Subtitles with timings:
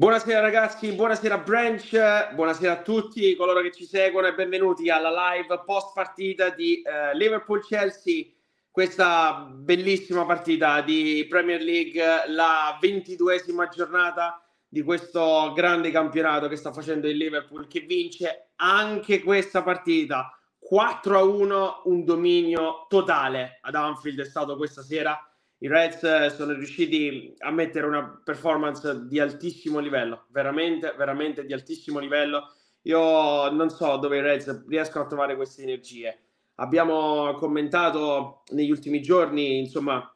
[0.00, 5.62] Buonasera ragazzi, buonasera Branch, buonasera a tutti coloro che ci seguono e benvenuti alla live
[5.66, 8.26] post partita di uh, Liverpool-Chelsea,
[8.70, 16.72] questa bellissima partita di Premier League, la ventiduesima giornata di questo grande campionato che sta
[16.72, 20.32] facendo il Liverpool che vince anche questa partita.
[20.60, 25.20] 4 a 1, un dominio totale ad Anfield è stato questa sera
[25.60, 31.52] i Reds eh, sono riusciti a mettere una performance di altissimo livello, veramente, veramente di
[31.52, 32.52] altissimo livello.
[32.82, 36.16] Io non so dove i Reds riescono a trovare queste energie.
[36.56, 40.12] Abbiamo commentato negli ultimi giorni, insomma,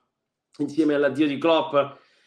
[0.59, 1.75] insieme all'addio di Klopp,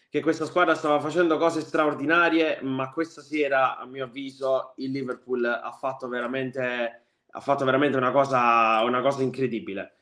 [0.10, 5.46] che questa squadra stava facendo cose straordinarie, ma questa sera, a mio avviso, il Liverpool
[5.46, 9.96] ha fatto veramente, ha fatto veramente una, cosa, una cosa incredibile.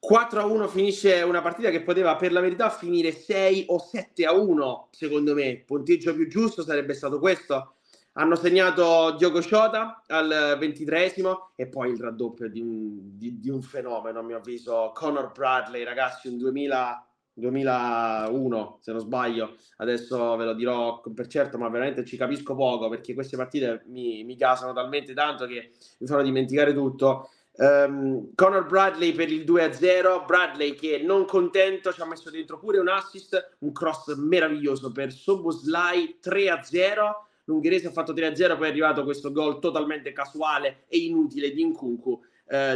[0.00, 3.78] 4 eh, a 1 finisce una partita che poteva per la verità finire 6 o
[3.78, 5.44] 7 a 1 secondo me.
[5.44, 7.74] Il punteggio più giusto sarebbe stato questo.
[8.14, 13.62] Hanno segnato Diogo Shota al ventitresimo e poi il raddoppio di un, di, di un,
[13.62, 19.56] fenomeno a mio avviso Conor Bradley ragazzi un 2000, 2001 se non sbaglio.
[19.76, 24.24] Adesso ve lo dirò per certo ma veramente ci capisco poco perché queste partite mi,
[24.24, 30.24] mi gasano talmente tanto che mi fanno dimenticare tutto Um, Conor Bradley per il 2-0,
[30.24, 35.12] Bradley che non contento ci ha messo dentro pure un assist, un cross meraviglioso per
[35.12, 37.10] Soboslai 3-0,
[37.44, 42.08] l'ungherese ha fatto 3-0, poi è arrivato questo gol totalmente casuale e inutile di Nkunku
[42.10, 42.20] uh,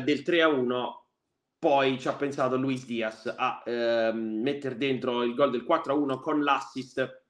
[0.03, 0.85] del 3-1,
[1.59, 6.43] poi ci ha pensato Luis Diaz a uh, mettere dentro il gol del 4-1 con
[6.43, 7.23] l'assist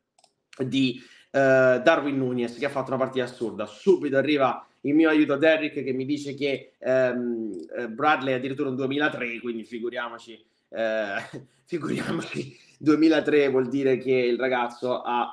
[0.59, 1.39] di uh,
[1.81, 5.93] Darwin Nunez che ha fatto una partita assurda, subito arriva il mio aiuto Derrick che
[5.93, 11.15] mi dice che ehm, eh, Bradley è addirittura un 2003, quindi figuriamoci, eh,
[11.65, 15.33] figuriamoci 2003 vuol dire che il ragazzo ha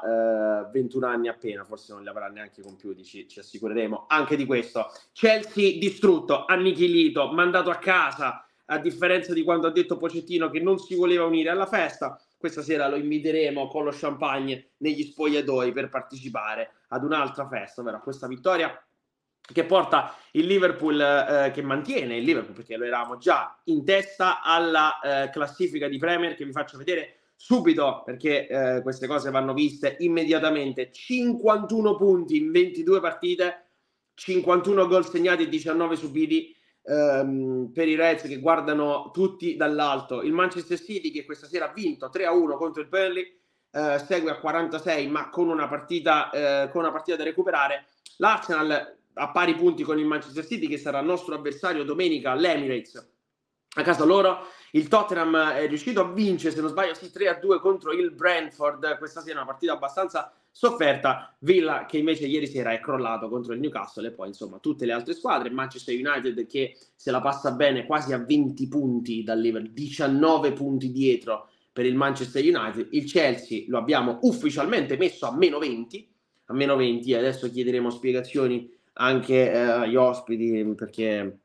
[0.68, 4.46] eh, 21 anni appena, forse non li avrà neanche compiuti, ci, ci assicureremo anche di
[4.46, 4.90] questo.
[5.12, 10.80] Chelsea distrutto, annichilito, mandato a casa, a differenza di quando ha detto Pocettino che non
[10.80, 12.18] si voleva unire alla festa.
[12.38, 17.98] Questa sera lo inviteremo con lo champagne negli spogliatoi per partecipare ad un'altra festa, ovvero
[17.98, 18.74] a questa vittoria
[19.42, 24.42] che porta il Liverpool, eh, che mantiene il Liverpool, perché lo eravamo già in testa
[24.42, 29.54] alla eh, classifica di Premier, che vi faccio vedere subito, perché eh, queste cose vanno
[29.54, 30.92] viste immediatamente.
[30.92, 33.66] 51 punti in 22 partite,
[34.14, 40.22] 51 gol segnati e 19 subiti ehm, per i Reds che guardano tutti dall'alto.
[40.22, 43.40] Il Manchester City che questa sera ha vinto 3-1 contro il Burnley,
[43.72, 47.86] eh, segue a 46 ma con una partita, eh, con una partita da recuperare.
[48.18, 53.12] L'Arsenal a pari punti con il Manchester City che sarà il nostro avversario domenica all'Emirates
[53.76, 54.48] a casa loro.
[54.72, 58.98] Il Tottenham è riuscito a vincere, se non sbaglio, sì, 3-2 contro il Brentford.
[58.98, 61.36] Questa sera una partita abbastanza sofferta.
[61.40, 64.94] Villa che invece ieri sera è crollato contro il Newcastle e poi insomma tutte le
[64.94, 65.50] altre squadre.
[65.50, 70.92] Manchester United che se la passa bene quasi a 20 punti dal livello, 19 punti
[70.92, 72.90] dietro per il Manchester United.
[72.92, 76.10] Il Chelsea lo abbiamo ufficialmente messo a meno 20.
[76.46, 78.70] A meno 20 adesso chiederemo spiegazioni
[79.02, 81.40] anche eh, agli ospiti perché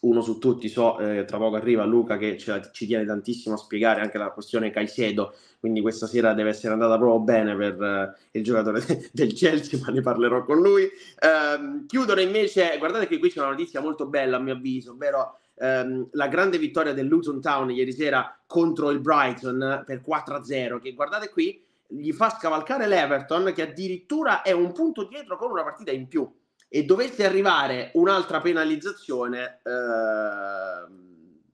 [0.00, 3.58] uno su tutti so, eh, tra poco arriva Luca che ce, ci tiene tantissimo a
[3.58, 8.38] spiegare anche la questione Caicedo, quindi questa sera deve essere andata proprio bene per eh,
[8.38, 8.82] il giocatore
[9.12, 10.84] del Chelsea, ma ne parlerò con lui.
[10.84, 15.38] Eh, chiudono invece, guardate che qui c'è una notizia molto bella a mio avviso, ovvero
[15.56, 20.94] ehm, la grande vittoria del Luton Town ieri sera contro il Brighton per 4-0, che
[20.94, 25.92] guardate qui gli fa scavalcare l'Everton che addirittura è un punto dietro con una partita
[25.92, 26.28] in più
[26.74, 30.92] e dovesse arrivare un'altra penalizzazione, eh,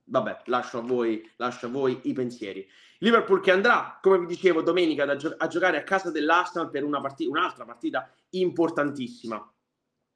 [0.05, 2.65] vabbè, lascio a, voi, lascio a voi i pensieri.
[2.99, 7.01] Liverpool che andrà, come vi dicevo, domenica gio- a giocare a casa dell'Arsenal per una
[7.01, 9.45] part- un'altra partita importantissima.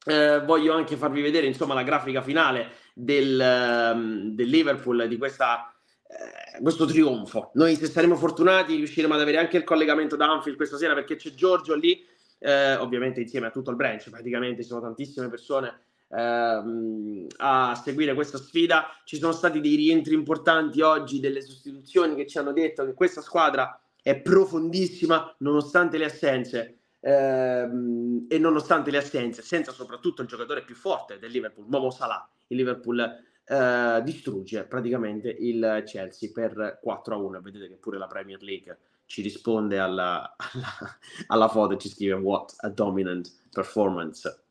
[0.06, 5.69] Eh, voglio anche farvi vedere insomma la grafica finale del, um, del Liverpool di questa,
[6.08, 7.52] eh, questo trionfo.
[7.56, 11.18] Noi se saremo fortunati riusciremo ad avere anche il collegamento da Anfield questa sera perché
[11.18, 12.06] c'è Giorgio lì
[12.44, 15.80] eh, ovviamente insieme a tutto il branch, praticamente ci sono tantissime persone
[16.10, 18.88] ehm, a seguire questa sfida.
[19.06, 23.22] Ci sono stati dei rientri importanti oggi, delle sostituzioni che ci hanno detto che questa
[23.22, 26.80] squadra è profondissima nonostante le assenze.
[27.00, 32.28] Ehm, e nonostante le assenze, senza soprattutto il giocatore più forte del Liverpool, Momo Salah,
[32.48, 33.00] il Liverpool
[33.45, 37.42] eh, distrugge praticamente il Chelsea per 4-1.
[37.42, 38.78] Vedete che pure la Premier League
[39.13, 44.45] ci risponde alla, alla, alla foto e ci scrive what a dominant performance.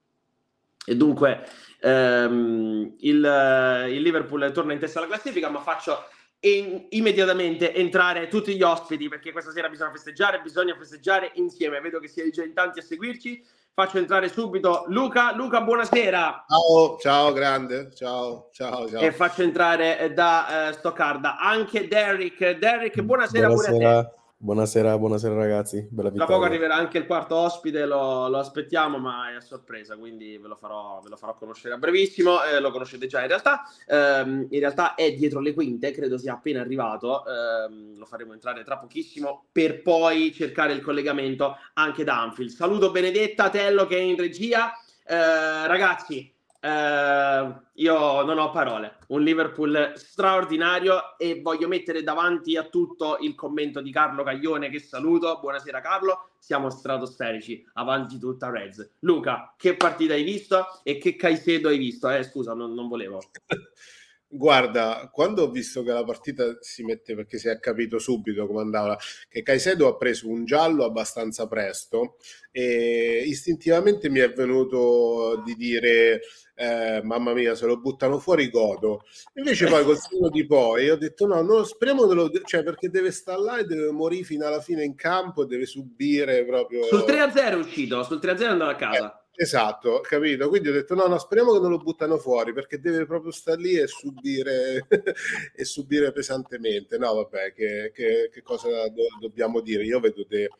[0.86, 1.44] E dunque
[1.80, 6.04] ehm, il, il, Liverpool torna in testa alla classifica, ma faccio
[6.40, 11.80] in, immediatamente entrare tutti gli ospiti perché questa sera bisogna festeggiare, bisogna festeggiare insieme.
[11.80, 13.44] Vedo che siete già in tanti a seguirci.
[13.74, 15.34] Faccio entrare subito Luca.
[15.34, 16.44] Luca, buonasera.
[16.46, 17.92] Ciao, ciao grande.
[17.92, 19.00] Ciao, ciao, ciao.
[19.00, 22.58] E faccio entrare eh, da uh, Stoccarda anche Derek.
[22.58, 24.20] Derek, buonasera, buonasera.
[24.42, 25.86] Buonasera, buonasera ragazzi.
[25.88, 29.96] Bella Tra poco arriverà anche il quarto ospite, lo, lo, aspettiamo, ma è a sorpresa,
[29.96, 32.42] quindi ve lo farò, ve lo farò conoscere a brevissimo.
[32.42, 33.62] Eh, lo conoscete già in realtà.
[33.86, 37.24] Eh, in realtà è dietro le quinte, credo sia appena arrivato.
[37.24, 42.50] Eh, lo faremo entrare tra pochissimo per poi cercare il collegamento anche da Anfield.
[42.50, 44.72] Saluto Benedetta Tello che è in regia.
[45.06, 46.28] Eh, ragazzi,
[46.64, 53.34] Uh, io non ho parole, un Liverpool straordinario e voglio mettere davanti a tutto il
[53.34, 55.40] commento di Carlo Caglione che saluto.
[55.40, 58.98] Buonasera Carlo, siamo stratosferici, avanti tutta Reds.
[59.00, 62.08] Luca, che partita hai visto e che Caicedo hai visto?
[62.08, 63.18] Eh, scusa, non, non volevo.
[64.34, 68.62] Guarda, quando ho visto che la partita si mette, perché si è capito subito come
[68.62, 68.96] andava,
[69.28, 72.16] che Caicedo ha preso un giallo abbastanza presto
[72.50, 76.20] e istintivamente mi è venuto di dire
[76.54, 80.96] eh, mamma mia se lo buttano fuori godo invece poi col senno di poi ho
[80.96, 84.46] detto no, no speriamo che lo, cioè perché deve stare là e deve morire fino
[84.46, 88.70] alla fine in campo deve subire proprio sul 3-0 è uscito sul 3-0 è andato
[88.70, 89.16] a casa.
[89.16, 90.48] eh Esatto, capito?
[90.48, 93.60] Quindi ho detto no, no, speriamo che non lo buttano fuori perché deve proprio stare
[93.60, 94.86] lì e subire,
[95.56, 96.98] e subire pesantemente.
[96.98, 99.84] No, vabbè, che, che, che cosa do, dobbiamo dire?
[99.84, 100.50] Io vedo de,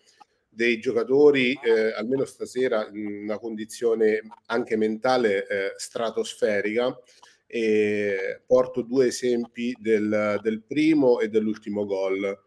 [0.48, 6.98] dei giocatori, eh, almeno stasera, in una condizione anche mentale eh, stratosferica
[7.46, 12.38] e porto due esempi del, del primo e dell'ultimo gol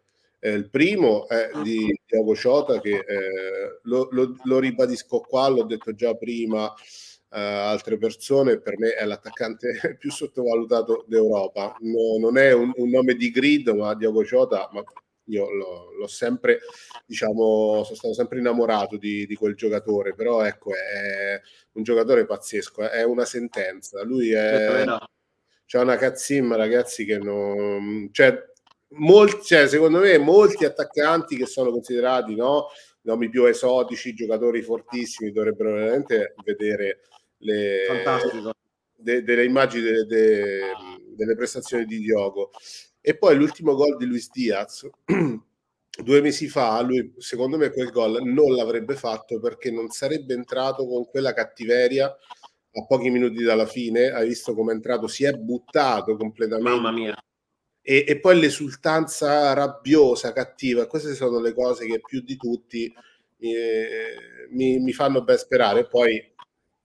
[0.46, 5.64] eh, il primo è di Diego Ciota che eh, lo, lo, lo, ribadisco qua, l'ho
[5.64, 6.72] detto già prima
[7.32, 11.76] eh, altre persone, per me è l'attaccante più sottovalutato d'Europa.
[11.80, 14.84] No, non è un, un, nome di grid, ma Diego Ciota, ma
[15.30, 16.60] io l'ho, l'ho, sempre,
[17.08, 22.88] diciamo, sono stato sempre innamorato di, di, quel giocatore, però ecco, è un giocatore pazzesco,
[22.88, 24.04] è una sentenza.
[24.04, 24.86] Lui è...
[25.66, 28.10] C'è una cazzimma, ragazzi, che non...
[28.12, 28.54] Cioè,
[28.90, 32.68] molti, cioè, secondo me molti attaccanti che sono considerati no,
[33.02, 37.02] nomi più esotici, giocatori fortissimi, dovrebbero veramente vedere
[37.40, 38.04] le,
[38.96, 40.60] de, delle immagini de, de,
[41.16, 42.52] delle prestazioni di Diogo.
[43.02, 44.88] E poi l'ultimo gol di Luis Diaz,
[46.04, 50.88] due mesi fa, lui secondo me quel gol non l'avrebbe fatto perché non sarebbe entrato
[50.88, 54.08] con quella cattiveria a pochi minuti dalla fine.
[54.08, 56.70] Hai visto come è entrato, si è buttato completamente.
[56.70, 57.16] Mamma mia
[57.88, 62.92] e, e, poi l'esultanza rabbiosa, cattiva, queste sono le cose che più di tutti
[63.38, 65.86] eh, mi, mi, fanno ben sperare.
[65.86, 66.34] Poi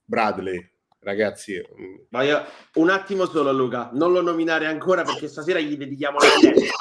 [0.04, 0.62] Bradley,
[0.98, 1.58] ragazzi.
[2.10, 2.30] Vai,
[2.74, 6.26] un attimo solo, Luca, non lo nominare ancora perché stasera gli dedichiamo la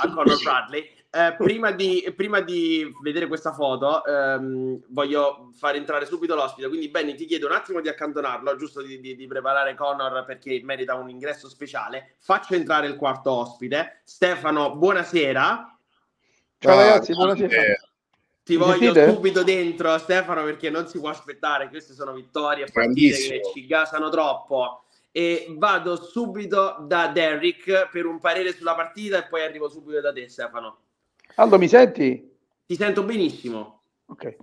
[0.04, 0.98] a Conor Bradley.
[1.12, 6.68] Eh, prima, di, prima, di, vedere questa foto, ehm, voglio far entrare subito l'ospite.
[6.68, 10.62] Quindi, Benny, ti chiedo un attimo di accantonarlo, giusto di, di, di, preparare Connor perché
[10.64, 12.16] merita un ingresso speciale.
[12.20, 14.02] Faccio entrare il quarto ospite.
[14.04, 15.80] Stefano, buonasera.
[16.60, 17.74] Ciao, ragazzi, buonasera.
[18.44, 19.12] Ti voglio sentite?
[19.12, 21.70] subito dentro, Stefano, perché non si può aspettare.
[21.70, 24.84] Queste sono vittorie partite che ci gasano troppo.
[25.12, 30.14] E vado subito da Derrick per un parere sulla partita e poi arrivo subito da
[30.14, 30.82] te, Stefano.
[31.40, 32.38] Aldo, mi senti?
[32.66, 33.84] Ti sento benissimo.
[34.08, 34.36] Ok.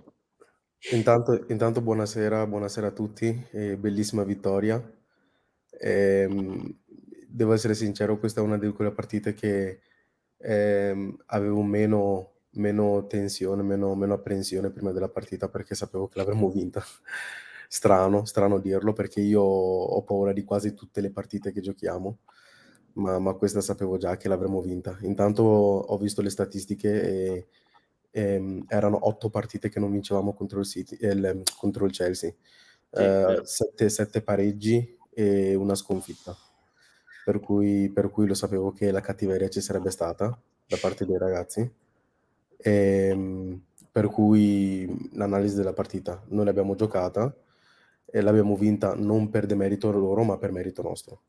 [0.93, 4.81] Intanto, intanto buonasera, buonasera a tutti, e bellissima vittoria.
[5.79, 5.91] E,
[6.27, 6.75] ehm,
[7.27, 9.81] devo essere sincero, questa è una di quelle partite che
[10.37, 16.49] eh, avevo meno, meno tensione, meno, meno, apprensione prima della partita perché sapevo che l'avremmo
[16.49, 16.83] vinta.
[17.69, 22.21] strano, strano dirlo perché io ho paura di quasi tutte le partite che giochiamo
[22.97, 24.97] ma, ma questa sapevo già che l'avremmo vinta.
[25.01, 27.47] Intanto ho visto le statistiche e,
[28.11, 32.33] e ehm, erano otto partite che non vincevamo contro il, City, il, contro il Chelsea,
[32.89, 36.35] sì, uh, sette, sette, pareggi e una sconfitta.
[37.23, 41.17] Per cui, per cui, lo sapevo che la cattiveria ci sarebbe stata da parte dei
[41.17, 41.69] ragazzi.
[42.57, 42.71] E,
[43.11, 43.61] ehm,
[43.91, 47.35] per cui l'analisi della partita non l'abbiamo giocata
[48.05, 51.21] e l'abbiamo vinta non per demerito loro, ma per merito nostro.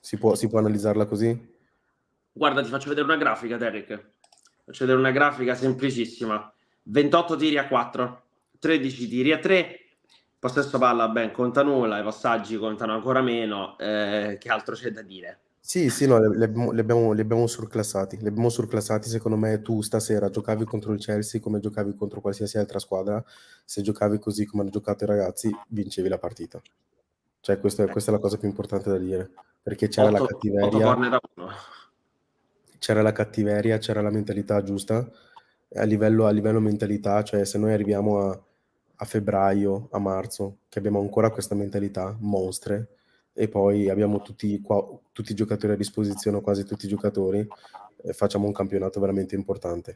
[0.00, 1.56] Si può, si può analizzarla così?
[2.32, 4.10] Guarda, ti faccio vedere una grafica, Derek.
[4.64, 6.52] Faccio vedere una grafica semplicissima.
[6.84, 8.22] 28 tiri a 4,
[8.58, 9.78] 13 tiri a 3,
[10.38, 15.02] possesso palla ben conta nulla, i passaggi contano ancora meno, eh, che altro c'è da
[15.02, 15.40] dire?
[15.60, 19.60] Sì, sì, no, li abbiamo, li, abbiamo, li abbiamo surclassati, li abbiamo surclassati, secondo me
[19.60, 23.22] tu stasera giocavi contro il Chelsea come giocavi contro qualsiasi altra squadra,
[23.64, 26.60] se giocavi così come hanno giocato i ragazzi, vincevi la partita.
[27.40, 29.30] Cioè questa, questa è la cosa più importante da dire
[29.62, 31.20] perché c'era 8, la cattiveria.
[32.78, 35.10] c'era la cattiveria, c'era la mentalità giusta.
[35.74, 38.42] A livello, a livello mentalità, cioè se noi arriviamo a,
[38.96, 42.96] a febbraio, a marzo, che abbiamo ancora questa mentalità, mostre,
[43.32, 47.46] e poi abbiamo tutti, qua, tutti i giocatori a disposizione, quasi tutti i giocatori,
[48.02, 49.94] e facciamo un campionato veramente importante.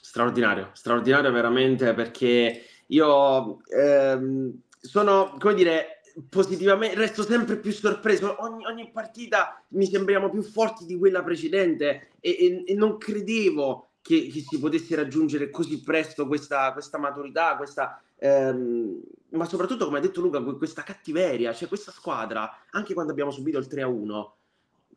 [0.00, 8.36] Straordinario, straordinario veramente perché io ehm, sono, come dire, positivamente, resto sempre più sorpreso.
[8.40, 13.88] Ogni, ogni, partita mi sembriamo più forti di quella precedente e, e, e non credevo
[14.02, 19.00] che, che, si potesse raggiungere così presto questa, questa maturità, questa, ehm,
[19.30, 21.52] ma soprattutto, come ha detto Luca, questa cattiveria.
[21.52, 24.36] Cioè, questa squadra, anche quando abbiamo subito il 3 a 1,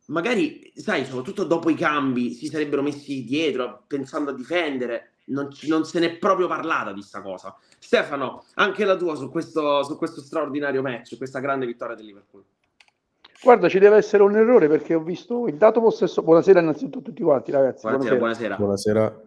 [0.07, 5.85] magari, sai, soprattutto dopo i cambi, si sarebbero messi dietro pensando a difendere non, non,
[5.85, 7.55] se n'è proprio parlata di questa cosa.
[7.79, 12.43] Stefano, anche la tua su questo, su questo straordinario match, questa grande vittoria del Liverpool.
[13.41, 16.23] Guarda, ci deve essere un errore perché ho visto il dato possesso.
[16.23, 17.87] Buonasera innanzitutto a tutti quanti, ragazzi.
[17.87, 18.15] Buonasera.
[18.15, 18.55] buonasera.
[18.55, 19.21] buonasera.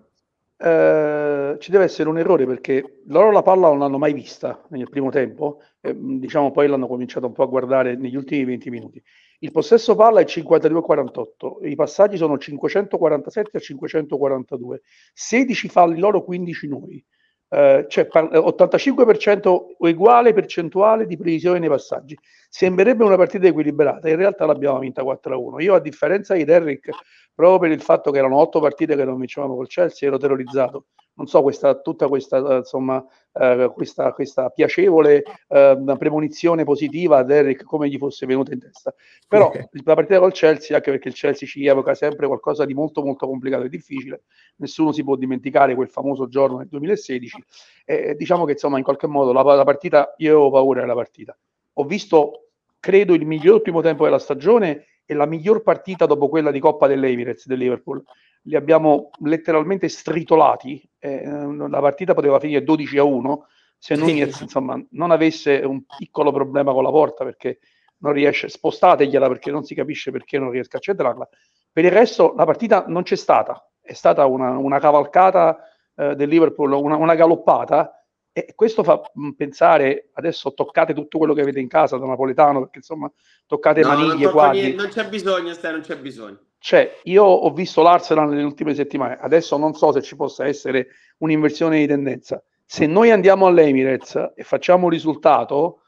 [0.61, 4.89] Eh, ci deve essere un errore perché loro la palla non l'hanno mai vista nel
[4.89, 9.03] primo tempo, eh, diciamo poi l'hanno cominciato un po' a guardare negli ultimi 20 minuti.
[9.41, 14.81] Il possesso palla è 52-48, i passaggi sono 547 a 542,
[15.15, 17.05] 16 falli loro, 15 noi.
[17.51, 22.19] Eh, c'è 85% uguale percentuale di precisione nei passaggi.
[22.49, 25.63] Sembrerebbe una partita equilibrata, in realtà l'abbiamo vinta 4-1.
[25.63, 26.91] Io, a differenza di Derrick,
[27.39, 30.87] proprio per il fatto che erano otto partite che non vincevamo col Chelsea, ero terrorizzato
[31.19, 37.25] non so, questa, tutta questa, eh, insomma, eh, questa, questa, piacevole eh, premonizione positiva a
[37.25, 38.95] Derrick come gli fosse venuta in testa.
[39.27, 39.53] Però
[39.85, 43.27] la partita col Chelsea, anche perché il Chelsea ci evoca sempre qualcosa di molto molto
[43.27, 44.23] complicato e difficile,
[44.57, 47.45] nessuno si può dimenticare quel famoso giorno del 2016,
[47.85, 51.37] e diciamo che insomma in qualche modo la, la partita, io avevo paura della partita.
[51.75, 56.51] Ho visto, credo, il miglior primo tempo della stagione e la miglior partita dopo quella
[56.51, 58.05] di Coppa dell'Emirates del Liverpool
[58.43, 60.87] li abbiamo letteralmente stritolati.
[60.99, 63.47] Eh, la partita poteva finire 12 a 1
[63.79, 67.61] se Nunez insomma, non avesse un piccolo problema con la porta perché
[68.01, 71.27] non riesce, spostategliela perché non si capisce perché non riesca a centrarla.
[71.73, 75.59] Per il resto la partita non c'è stata, è stata una, una cavalcata
[75.95, 77.98] eh, del Liverpool, una, una, galoppata
[78.47, 79.01] e questo fa
[79.37, 83.11] pensare, adesso toccate tutto quello che avete in casa da napoletano perché insomma
[83.47, 84.75] toccate no, maniglie, non, quadri.
[84.75, 86.39] non c'è bisogno, stai, non c'è bisogno.
[86.59, 90.89] Cioè, io ho visto l'Arsenal nelle ultime settimane, adesso non so se ci possa essere
[91.19, 92.43] un'inversione di tendenza.
[92.65, 95.83] Se noi andiamo all'Emirates e facciamo un risultato,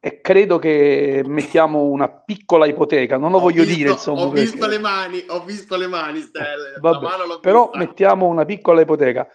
[0.00, 4.22] e credo che mettiamo una piccola ipoteca, non lo ho voglio visto, dire, insomma.
[4.22, 6.76] Ho visto le mani, ho visto le mani, Stelle.
[6.78, 7.78] Vabbè, però vista.
[7.78, 9.28] mettiamo una piccola ipoteca.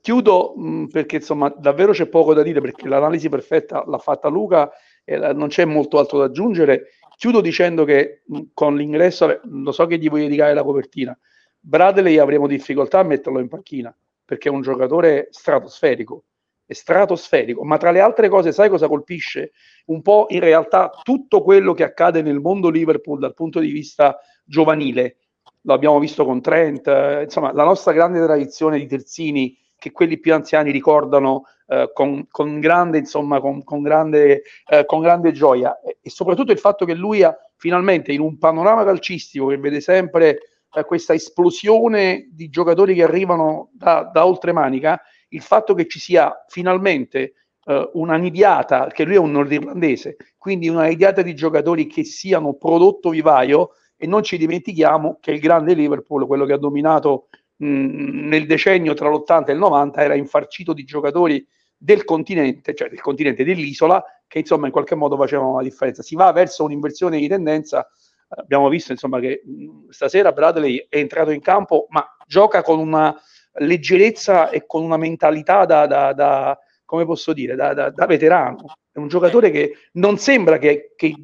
[0.00, 4.70] Chiudo mh, perché insomma davvero c'è poco da dire perché l'analisi perfetta l'ha fatta Luca
[5.04, 8.22] e non c'è molto altro da aggiungere Chiudo dicendo che
[8.54, 11.18] con l'ingresso, lo so che gli vuoi dedicare la copertina,
[11.58, 13.92] Bradley avremo difficoltà a metterlo in panchina
[14.24, 16.26] perché è un giocatore stratosferico,
[16.64, 19.50] è stratosferico, ma tra le altre cose sai cosa colpisce?
[19.86, 24.16] Un po' in realtà tutto quello che accade nel mondo Liverpool dal punto di vista
[24.44, 25.16] giovanile,
[25.62, 30.18] lo abbiamo visto con Trent, eh, insomma la nostra grande tradizione di terzini che quelli
[30.18, 35.80] più anziani ricordano eh, con, con, grande, insomma, con, con, grande, eh, con grande gioia.
[35.80, 40.38] E, soprattutto il fatto che lui ha finalmente in un panorama calcistico che vede sempre
[40.72, 46.44] eh, questa esplosione di giocatori che arrivano da, da oltremanica, il fatto che ci sia
[46.48, 47.34] finalmente
[47.66, 52.54] uh, una nidiata, che lui è un nordirlandese, quindi una nidiata di giocatori che siano
[52.54, 58.46] prodotto vivaio e non ci dimentichiamo che il grande Liverpool, quello che ha dominato nel
[58.46, 61.46] decennio tra l'80 e il 90 era infarcito di giocatori
[61.76, 66.02] del continente, cioè del continente dell'isola, che insomma in qualche modo facevano la differenza.
[66.02, 67.88] Si va verso un'inversione di tendenza.
[68.28, 73.16] Abbiamo visto insomma che mh, stasera Bradley è entrato in campo, ma gioca con una
[73.60, 78.76] leggerezza e con una mentalità da, da, da come posso dire, da, da, da, veterano.
[78.90, 81.14] È un giocatore che non sembra che, che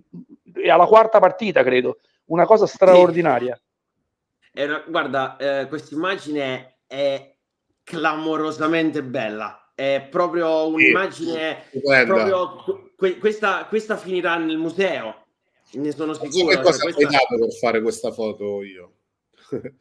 [0.53, 3.55] è alla quarta partita, credo, una cosa straordinaria.
[3.55, 3.62] Sì.
[4.63, 7.35] Una, guarda, eh, questa immagine è
[7.83, 9.73] clamorosamente bella.
[9.75, 11.65] È proprio un'immagine.
[11.71, 15.25] Sì, proprio, que- questa, questa, finirà nel museo.
[15.73, 16.31] Ne sono sicuro.
[16.31, 17.11] So che cosa cioè, questa...
[17.11, 18.93] dato per fare questa foto io.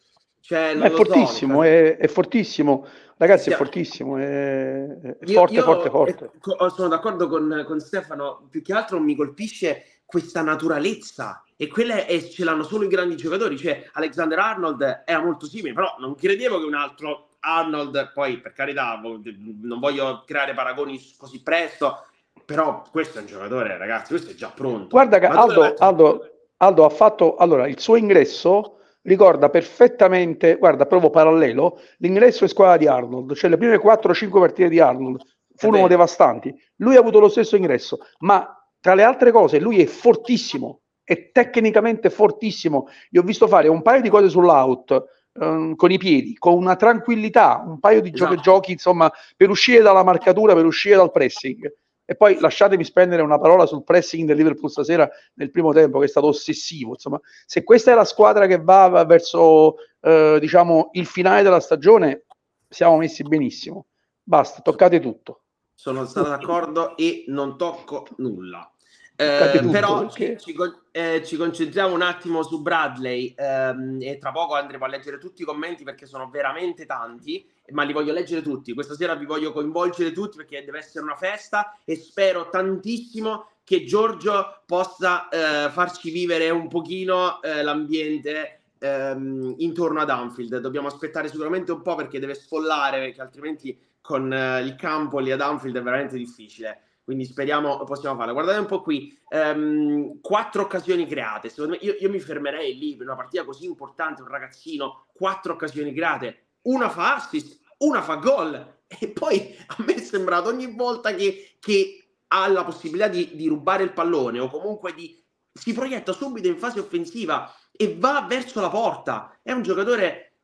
[0.46, 4.84] Cioè, è fortissimo, so, è, è, fortissimo, ragazzi, è fortissimo, è,
[5.18, 6.32] è forte, io, forte, forte.
[6.76, 12.22] Sono d'accordo con, con Stefano, più che altro mi colpisce questa naturalezza e quelle è,
[12.30, 16.60] ce l'hanno solo i grandi giocatori, cioè Alexander Arnold era molto simile, però non credevo
[16.60, 22.06] che un altro Arnold, poi per carità, non voglio creare paragoni così presto,
[22.46, 24.90] però questo è un giocatore, ragazzi, questo è già pronto.
[24.90, 31.10] Guarda che Aldo, Aldo, Aldo, ha fatto, allora, il suo ingresso ricorda perfettamente, guarda, provo
[31.10, 35.24] parallelo, l'ingresso in squadra di Arnold, cioè le prime 4-5 partite di Arnold
[35.56, 36.54] furono devastanti.
[36.76, 41.32] Lui ha avuto lo stesso ingresso, ma tra le altre cose lui è fortissimo, è
[41.32, 42.90] tecnicamente fortissimo.
[43.10, 46.76] Gli ho visto fare un paio di cose sull'out um, con i piedi, con una
[46.76, 48.36] tranquillità, un paio di esatto.
[48.36, 51.74] giochi, insomma, per uscire dalla marcatura, per uscire dal pressing.
[52.04, 56.06] E poi lasciatemi spendere una parola sul pressing del Liverpool stasera nel primo tempo, che
[56.06, 56.90] è stato ossessivo.
[56.90, 62.26] Insomma, se questa è la squadra che va verso eh, diciamo, il finale della stagione,
[62.68, 63.86] siamo messi benissimo.
[64.22, 65.44] Basta, toccate tutto.
[65.74, 68.73] Sono stato d'accordo e non tocco nulla.
[69.16, 70.56] Eh, però ci, ci,
[70.92, 75.44] eh, ci, concentriamo un attimo su Bradley ehm, e tra poco andremo a leggere tutti
[75.44, 78.74] i commenti perché sono veramente tanti, ma li voglio leggere tutti.
[78.74, 83.86] Questa sera vi voglio coinvolgere tutti perché deve essere una festa e spero tantissimo che
[83.86, 90.58] Giorgio possa eh, farci vivere un pochino eh, l'ambiente ehm, intorno ad Anfield.
[90.58, 95.32] Dobbiamo aspettare sicuramente un po' perché deve sfollare, perché altrimenti con eh, il campo lì
[95.32, 98.34] ad Anfield è veramente difficile quindi speriamo possiamo farlo.
[98.34, 101.50] Guardate un po' qui, um, quattro occasioni create.
[101.50, 105.54] Secondo me io, io, mi fermerei lì per una partita così importante, un ragazzino, quattro
[105.54, 110.74] occasioni create, una fa assist, una fa gol e poi a me è sembrato ogni
[110.74, 115.22] volta che, che ha la possibilità di, di rubare il pallone o comunque di
[115.54, 119.38] si proietta subito in fase offensiva e va verso la porta.
[119.42, 120.38] È un giocatore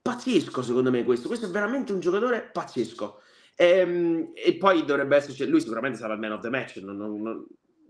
[0.00, 1.28] pazzesco, secondo me, questo.
[1.28, 3.20] Questo è veramente un giocatore pazzesco.
[3.56, 6.76] E, ehm, e, poi dovrebbe esserci, lui sicuramente sarà il man of the match.
[6.76, 7.46] Non, non, non,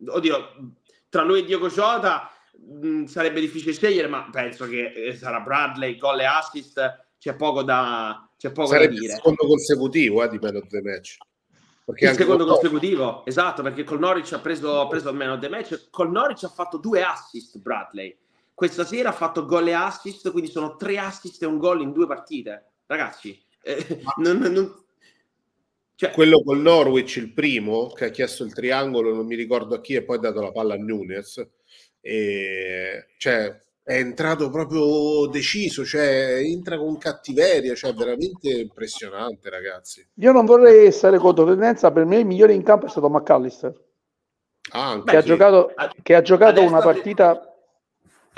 [0.07, 0.75] oddio,
[1.09, 5.41] tra lui e Diego Jota mh, mm, sarebbe difficile scegliere, ma penso che eh, sarà
[5.41, 7.05] Bradley, gol e assist.
[7.19, 9.13] C'è poco da, c'è poco sarebbe da dire.
[9.13, 11.17] il secondo consecutivo eh, di man of the match.
[11.85, 12.55] Perché il secondo con...
[12.55, 15.89] consecutivo, esatto, perché col Norwich ha preso, preso il man of the match.
[15.91, 18.17] Col Norwich ha fatto due assist Bradley.
[18.55, 21.93] Questa sera ha fatto gol e assist, quindi sono tre assist e un gol in
[21.93, 22.73] due partite.
[22.87, 24.86] Ragazzi, eh, non, non,
[25.97, 29.81] cioè, quello col Norwich, il primo, che ha chiesto il triangolo, non mi ricordo a
[29.81, 31.43] chi, e poi ha dato la palla a Nunes.
[32.03, 40.07] E, cioè, è entrato proprio deciso, cioè entra con cattiveria, cioè veramente impressionante, ragazzi.
[40.15, 43.85] Io non vorrei essere controtendenza, per me il migliore in campo è stato McAllister.
[44.73, 47.55] Ah, che, ha giocato, che, ha giocato, una partita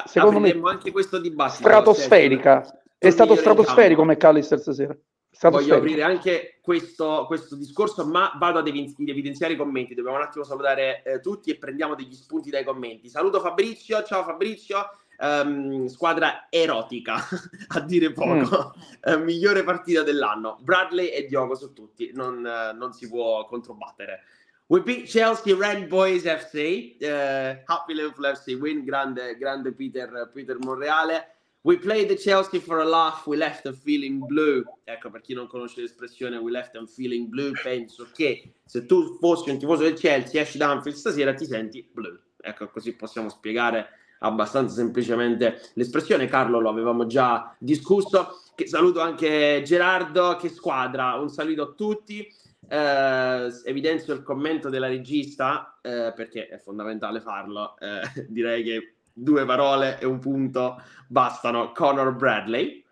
[0.04, 2.82] secondo me anche questo dibattito stratosferica.
[2.96, 4.96] È stato stratosferico McAllister stasera.
[5.40, 5.74] Voglio fermo.
[5.76, 9.94] aprire anche questo, questo, discorso, ma vado ad evidenziare i commenti.
[9.94, 13.08] Dobbiamo un attimo salutare eh, tutti e prendiamo degli spunti dai commenti.
[13.08, 14.90] Saluto Fabrizio, ciao Fabrizio.
[15.20, 17.16] Um, squadra erotica
[17.74, 18.72] a dire poco,
[19.08, 19.12] mm.
[19.12, 20.58] uh, migliore partita dell'anno.
[20.60, 24.22] Bradley e Diogo su tutti, non, uh, non si può controbattere.
[24.66, 30.30] We beat Chelsea Red Boys FC, uh, eh, Happy Liverpool FC win, grande, grande Peter,
[30.32, 31.37] Peter Monreale.
[31.62, 34.64] We played the Chelsea for a laugh, we left them feeling blue.
[34.84, 39.18] Ecco, per chi non conosce l'espressione we left them feeling blue, penso che se tu
[39.18, 42.18] fossi un tifoso del Chelsea, esci da Anfield stasera ti senti blue.
[42.40, 43.88] Ecco, così possiamo spiegare
[44.20, 46.26] abbastanza semplicemente l'espressione.
[46.26, 48.40] Carlo lo avevamo già discusso.
[48.54, 51.14] Che saluto anche Gerardo, che squadra.
[51.14, 52.26] Un saluto a tutti.
[52.70, 57.76] Eh, evidenzio il commento della regista eh, perché è fondamentale farlo.
[57.78, 61.72] Eh, direi che due parole e un punto bastano.
[61.72, 62.84] Conor Bradley.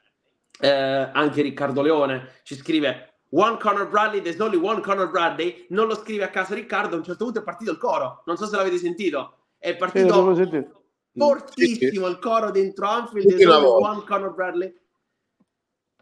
[0.58, 5.66] Eh, anche Riccardo Leone ci scrive One Conor Bradley, there's only one Conor Bradley.
[5.70, 6.94] Non lo scrive a caso Riccardo.
[6.94, 8.22] A un certo punto è partito il coro.
[8.26, 9.38] Non so se l'avete sentito.
[9.58, 10.68] È partito eh,
[11.12, 13.28] fortissimo il coro dentro Anfield.
[13.28, 14.74] There's only one Conor Bradley.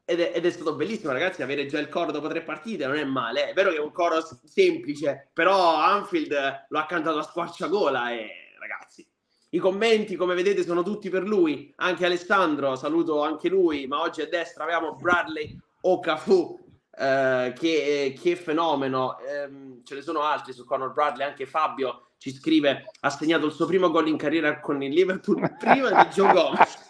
[0.07, 1.43] Ed è, ed è, stato bellissimo, ragazzi.
[1.43, 3.49] Avere già il coro dopo tre partite non è male.
[3.49, 8.13] È vero che è un coro semplice, però Anfield lo ha cantato a squarciagola.
[8.13, 8.29] E
[8.61, 9.07] ragazzi,
[9.55, 11.73] i commenti, come vedete, sono tutti per lui.
[11.77, 16.61] Anche Alessandro, saluto anche lui, ma oggi a destra abbiamo Bradley o Cafu.
[16.97, 22.33] Eh, che, che, fenomeno, eh, ce ne sono altri su Conor Bradley, anche Fabio ci
[22.33, 26.33] scrive ha segnato il suo primo gol in carriera con il Liverpool prima di Joe
[26.33, 26.87] Gomez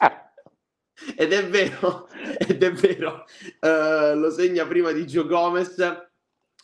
[1.16, 3.24] ed è vero, ed è vero,
[3.60, 5.76] uh, lo segna prima di Joe Gomez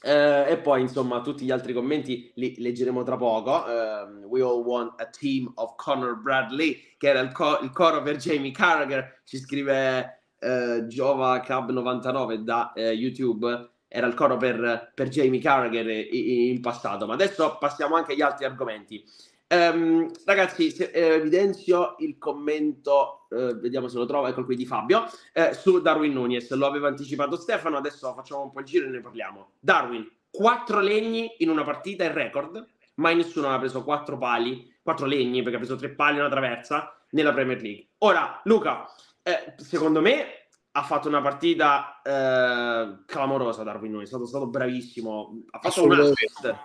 [0.03, 3.51] Uh, e poi insomma tutti gli altri commenti li leggeremo tra poco.
[3.51, 8.03] Uh, we all want a team of Conor Bradley, che era il, co- il coro
[8.03, 9.21] per Jamie Carragher.
[9.25, 13.71] Ci scrive uh, Jova Club 99 da YouTube.
[13.89, 17.07] Era il coro per, per Jamie Carragher in, in passato.
[17.07, 19.05] Ma adesso passiamo anche agli altri argomenti.
[19.53, 24.65] Um, ragazzi, se, eh, evidenzio il commento, eh, vediamo se lo trovo, ecco qui di
[24.65, 26.51] Fabio, eh, su Darwin Nunez.
[26.53, 29.55] Lo aveva anticipato Stefano, adesso facciamo un po' il giro e ne parliamo.
[29.59, 35.07] Darwin, quattro legni in una partita è record, mai nessuno ha preso quattro pali, quattro
[35.07, 37.89] legni, perché ha preso tre pali e una traversa nella Premier League.
[37.99, 38.87] Ora, Luca,
[39.23, 45.43] Eh, secondo me ha fatto una partita eh, clamorosa Darwin Nunes, è stato, stato bravissimo,
[45.51, 46.65] ha fatto un assist, ha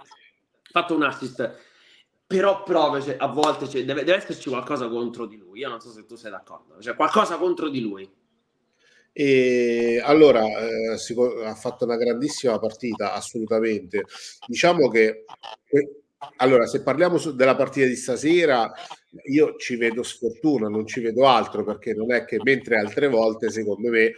[0.71, 1.59] fatto un assist
[2.27, 5.59] però proprio cioè, a volte cioè, deve, deve, esserci qualcosa contro di lui.
[5.59, 8.09] Io non so se tu sei d'accordo, cioè qualcosa contro di lui.
[9.17, 14.03] E allora eh, si, ha fatto una grandissima partita, assolutamente.
[14.47, 15.23] Diciamo che
[15.69, 15.89] eh,
[16.37, 18.71] allora, se parliamo su, della partita di stasera,
[19.29, 23.49] io ci vedo sfortuna, non ci vedo altro perché non è che mentre altre volte,
[23.49, 24.13] secondo me,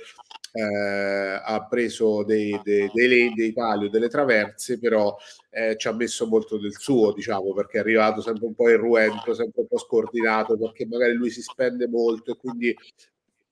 [0.53, 5.15] eh, ha preso dei, dei, dei, dei pali o delle traverse, però
[5.49, 9.33] eh, ci ha messo molto del suo, diciamo, perché è arrivato sempre un po' irruento,
[9.33, 12.75] sempre un po' scordinato, perché magari lui si spende molto e quindi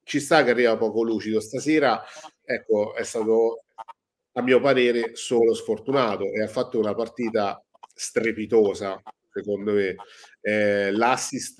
[0.03, 1.39] ci sta che arriva poco lucido.
[1.39, 2.01] Stasera,
[2.43, 3.63] ecco, è stato
[4.33, 7.61] a mio parere solo sfortunato e ha fatto una partita
[7.93, 9.01] strepitosa
[9.35, 9.95] secondo me.
[10.41, 11.59] Eh, l'assist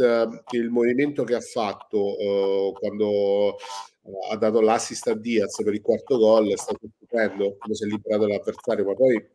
[0.52, 3.58] il movimento che ha fatto eh, quando
[4.30, 7.88] ha dato l'assist a Diaz per il quarto gol, è stato stupendo come si è
[7.88, 9.28] liberato l'avversario, ma poi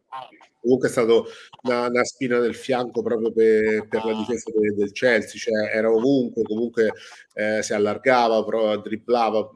[0.60, 1.26] comunque è stato
[1.62, 5.90] una, una spina nel fianco proprio per, per la difesa del, del, Chelsea, cioè era
[5.90, 6.92] ovunque, comunque
[7.34, 9.50] eh, si allargava, pro, dribblava,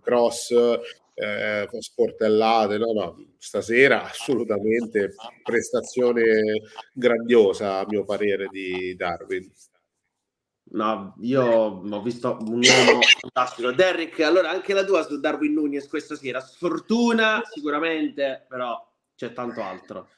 [0.00, 0.54] cross,
[1.22, 9.50] eh, sportellate, no, no, stasera assolutamente prestazione grandiosa a mio parere di Darwin.
[10.74, 13.72] No, io ho visto un uomo fantastico.
[13.72, 16.40] Derrick, allora anche la tua su Darwin Nunes questa sera.
[16.40, 18.80] Sfortuna sicuramente, però
[19.14, 20.08] c'è tanto altro.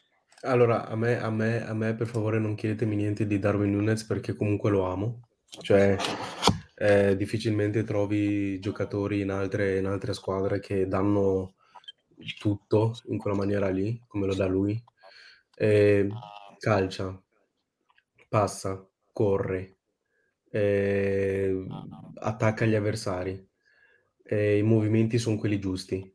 [0.43, 4.05] Allora, a me, a me, a me per favore non chiedetemi niente di Darwin Nunes
[4.05, 5.29] perché comunque lo amo.
[5.49, 5.97] Cioè,
[6.75, 11.55] eh, difficilmente trovi giocatori in altre, in altre squadre che danno
[12.39, 14.83] tutto in quella maniera lì, come lo dà lui.
[15.57, 16.09] Eh,
[16.59, 17.23] calcia,
[18.29, 19.77] passa, corre,
[20.51, 21.67] eh,
[22.17, 23.49] attacca gli avversari,
[24.25, 26.13] eh, i movimenti sono quelli giusti,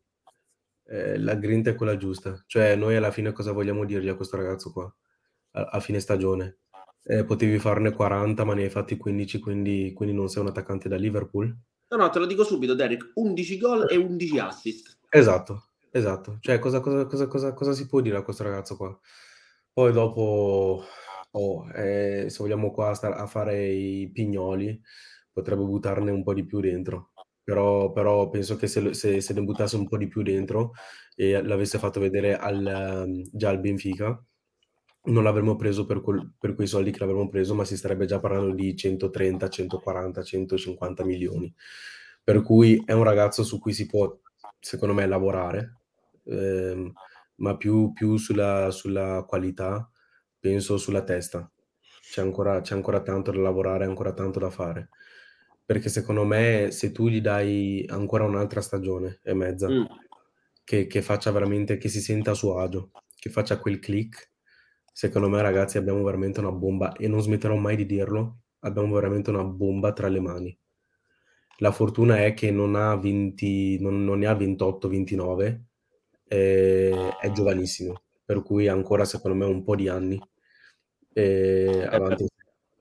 [0.92, 2.44] la grinta è quella giusta.
[2.48, 4.92] Cioè, noi alla fine cosa vogliamo dirgli a questo ragazzo qua?
[5.52, 6.58] A, a fine stagione.
[7.04, 10.90] Eh, potevi farne 40, ma ne hai fatti 15, quindi, quindi non sei un attaccante
[10.90, 11.56] da Liverpool?
[11.90, 13.12] No, no, te lo dico subito, Derek.
[13.16, 15.00] 11 gol e 11 assist.
[15.10, 16.38] Esatto, esatto.
[16.40, 19.00] Cioè, cosa, cosa, cosa, cosa, cosa si può dire a questo ragazzo qua?
[19.74, 20.84] Poi dopo
[21.32, 24.80] oh, eh, se vogliamo qua stare a fare i pignoli,
[25.32, 27.12] potrebbe buttarne un po' di più dentro.
[27.44, 30.74] Però, però penso che se, se, se, ne buttasse un po' di più dentro
[31.16, 34.24] e l'avesse fatto vedere al, già al Benfica,
[35.04, 38.20] non l'avremmo preso per, quel, per, quei soldi che l'avremmo preso, ma si starebbe già
[38.20, 41.54] parlando di 130, 140, 150 milioni.
[42.24, 44.20] Per cui è un ragazzo su cui si può,
[44.60, 45.78] secondo me, lavorare,
[46.26, 46.92] ehm,
[47.36, 49.90] ma più, più sulla, sulla qualità
[50.40, 51.50] penso sulla testa.
[52.02, 54.90] C'è ancora, c'è ancora tanto da lavorare, ancora tanto da fare.
[55.66, 59.84] Perché secondo me se tu gli dai ancora un'altra stagione e mezza, mm.
[60.64, 64.32] che, che, faccia veramente, che si senta a suo agio, che faccia quel click,
[65.00, 69.30] secondo me ragazzi abbiamo veramente una bomba e non smetterò mai di dirlo, abbiamo veramente
[69.30, 70.60] una bomba tra le mani.
[71.60, 75.62] La fortuna è che non, ha 20, non, non ne ha 28-29,
[76.28, 80.22] eh, è giovanissimo per cui ancora secondo me un po' di anni
[81.14, 82.28] eh, avanti.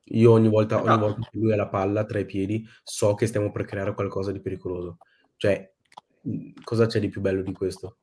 [0.06, 3.28] Io ogni volta, ogni volta che lui ha la palla tra i piedi so che
[3.28, 4.98] stiamo per creare qualcosa di pericoloso.
[5.36, 5.72] Cioè,
[6.64, 7.98] cosa c'è di più bello di questo?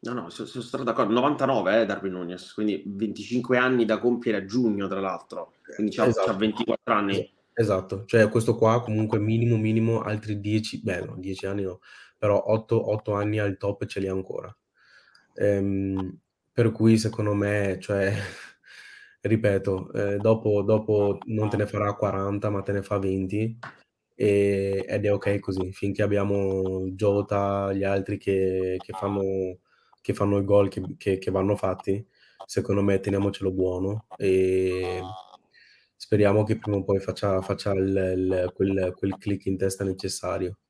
[0.00, 1.12] No, no, sono, sono stato d'accordo.
[1.12, 5.54] 99 eh, Darwin Nunes, quindi 25 anni da compiere a giugno, tra l'altro.
[5.74, 6.30] Quindi c'ha, esatto.
[6.30, 7.32] c'ha 24 anni.
[7.52, 11.80] Esatto, cioè questo qua comunque minimo, minimo altri 10, beh no, 10 anni no,
[12.16, 14.56] però 8, 8 anni al top ce li ha ancora.
[15.34, 16.20] Ehm,
[16.52, 18.12] per cui secondo me, cioè,
[19.22, 23.58] ripeto, eh, dopo, dopo non te ne farà 40, ma te ne fa 20
[24.14, 29.22] e, ed è ok così, finché abbiamo Jota, gli altri che, che fanno,
[30.08, 32.02] che fanno i gol che, che, che vanno fatti,
[32.46, 35.02] secondo me teniamocelo buono e
[35.94, 40.60] speriamo che prima o poi faccia, faccia il, il, quel, quel click in testa necessario.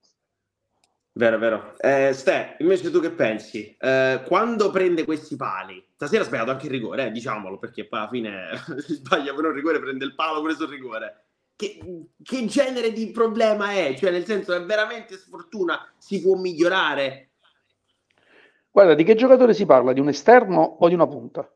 [1.13, 1.79] Vero, vero.
[1.79, 3.77] Eh, Ste, invece tu che pensi?
[3.79, 8.01] Eh, quando prende questi pali, stasera ha sbagliato anche il rigore, eh, diciamolo, perché poi
[8.01, 8.49] alla fine
[8.87, 11.27] sbaglia però il rigore, prende il palo preso il rigore.
[11.55, 11.79] Che,
[12.25, 13.95] che, genere di problema è?
[13.97, 17.28] Cioè, nel senso, è veramente sfortuna, si può migliorare?
[18.79, 19.93] Guarda, di che giocatore si parla?
[19.93, 21.53] Di un esterno o di una punta?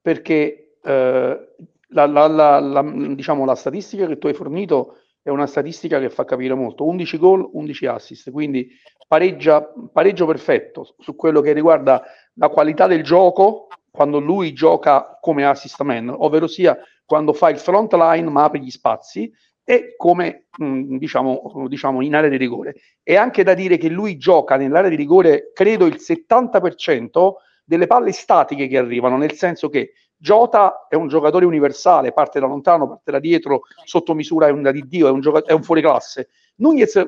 [0.00, 1.54] Perché eh,
[1.90, 6.24] la, la, la, diciamo, la statistica che tu hai fornito è una statistica che fa
[6.24, 6.84] capire molto.
[6.86, 8.68] 11 gol, 11 assist, quindi
[9.06, 12.02] pareggia, pareggio perfetto su quello che riguarda
[12.34, 17.58] la qualità del gioco quando lui gioca come assist man, ovvero sia quando fa il
[17.58, 19.32] front line ma apre gli spazi
[19.70, 22.74] e come mh, diciamo, diciamo in area di rigore.
[23.04, 28.10] È anche da dire che lui gioca nell'area di rigore, credo, il 70% delle palle
[28.10, 33.12] statiche che arrivano, nel senso che Jota è un giocatore universale, parte da lontano, parte
[33.12, 36.30] da dietro, sotto misura è un da di Dio, è un, gioca- è un fuoriclasse.
[36.56, 37.00] Nunez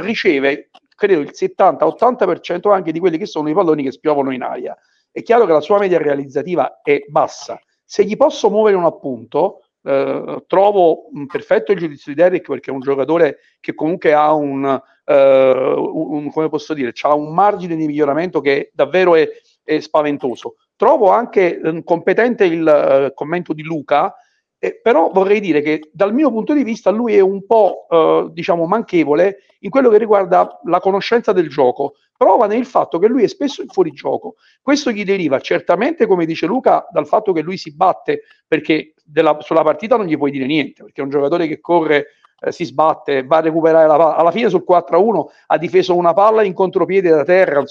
[0.00, 4.76] riceve, credo, il 70-80% anche di quelli che sono i palloni che spiovono in aria.
[5.12, 7.56] È chiaro che la sua media realizzativa è bassa.
[7.84, 12.74] Se gli posso muovere un appunto, eh, trovo perfetto il giudizio di Derrick perché è
[12.74, 17.86] un giocatore che comunque ha un, eh, un come posso dire, ha un margine di
[17.86, 19.28] miglioramento che davvero è,
[19.62, 20.56] è spaventoso.
[20.76, 24.14] Trovo anche eh, competente il eh, commento di Luca,
[24.62, 28.28] eh, però vorrei dire che dal mio punto di vista lui è un po' eh,
[28.30, 31.94] diciamo manchevole in quello che riguarda la conoscenza del gioco.
[32.14, 34.34] Prova nel fatto che lui è spesso in fuorigioco.
[34.60, 39.38] Questo gli deriva certamente, come dice Luca, dal fatto che lui si batte perché della,
[39.40, 42.66] sulla partita non gli puoi dire niente, perché è un giocatore che corre, eh, si
[42.66, 44.16] sbatte, va a recuperare la palla.
[44.16, 47.64] Alla fine sul 4-1 ha difeso una palla in contropiede da terra,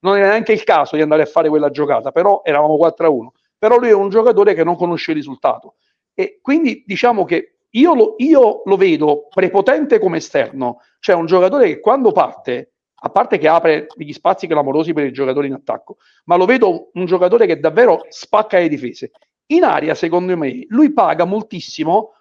[0.00, 3.28] non era neanche il caso di andare a fare quella giocata, però eravamo 4-1.
[3.58, 5.76] Però lui è un giocatore che non conosce il risultato.
[6.14, 11.66] E quindi diciamo che io lo, io lo vedo prepotente come esterno, cioè un giocatore
[11.68, 12.72] che quando parte
[13.04, 16.90] a parte che apre degli spazi clamorosi per i giocatori in attacco, ma lo vedo
[16.92, 19.10] un giocatore che davvero spacca le difese.
[19.46, 22.12] In aria, secondo me, lui paga moltissimo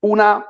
[0.00, 0.44] una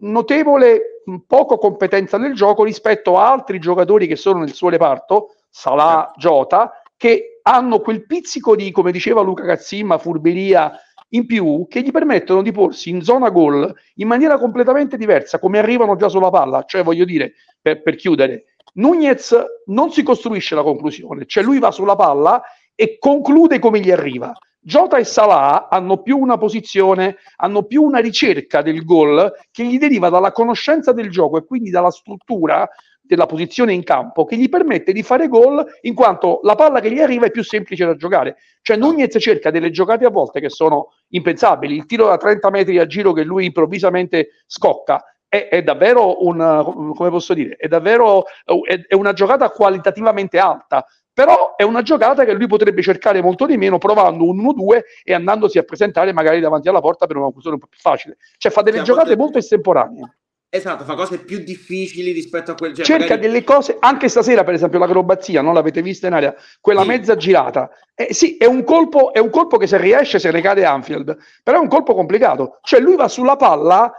[0.00, 6.12] notevole poco competenza nel gioco rispetto a altri giocatori che sono nel suo reparto, Salah,
[6.16, 10.72] Jota, che hanno quel pizzico di, come diceva Luca Cazzimma, furberia
[11.10, 15.58] in più che gli permettono di porsi in zona gol in maniera completamente diversa, come
[15.58, 16.64] arrivano già sulla palla.
[16.64, 18.44] Cioè, voglio dire, per, per chiudere,
[18.74, 22.42] Nunez non si costruisce la conclusione, cioè lui va sulla palla
[22.74, 24.32] e conclude come gli arriva.
[24.62, 29.78] Jota e Salah hanno più una posizione, hanno più una ricerca del gol che gli
[29.78, 32.68] deriva dalla conoscenza del gioco e quindi dalla struttura
[33.10, 36.92] della posizione in campo che gli permette di fare gol in quanto la palla che
[36.92, 38.36] gli arriva è più semplice da giocare.
[38.62, 42.78] Cioè Nunez cerca delle giocate a volte che sono impensabili, il tiro da 30 metri
[42.78, 48.26] a giro che lui improvvisamente scocca è, è davvero un, come posso dire, è davvero
[48.64, 53.44] è, è una giocata qualitativamente alta però è una giocata che lui potrebbe cercare molto
[53.44, 57.24] di meno provando un 1-2 e andandosi a presentare magari davanti alla porta per una
[57.24, 58.16] conclusione un po' più facile.
[58.38, 60.19] Cioè fa delle cioè, giocate molto estemporanee.
[60.52, 63.20] Esatto, fa cose più difficili rispetto a quel cioè, Cerca magari...
[63.20, 66.88] delle cose, anche stasera per esempio l'acrobazia, non l'avete vista in aria, quella sì.
[66.88, 67.70] mezza girata.
[67.94, 71.16] Eh, sì, è un, colpo, è un colpo che se riesce se ne cade Anfield,
[71.44, 72.58] però è un colpo complicato.
[72.62, 73.92] Cioè lui va sulla palla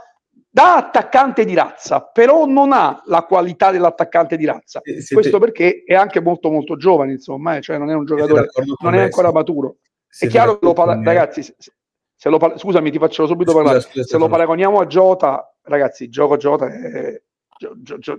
[0.50, 4.82] da attaccante di razza, però non ha la qualità dell'attaccante di razza.
[4.84, 5.02] Eh.
[5.10, 7.62] Questo perché è anche molto molto giovane, insomma, eh?
[7.62, 8.50] cioè non è un giocatore,
[8.82, 9.78] non è ancora maturo.
[10.06, 11.56] È chiaro che lo parla- ragazzi, se,
[12.14, 13.86] se lo parla- scusami, ti faccio subito scusa, parlare.
[13.86, 17.22] Scusa, se lo paragoniamo a Jota, ragazzi, gioco Jota è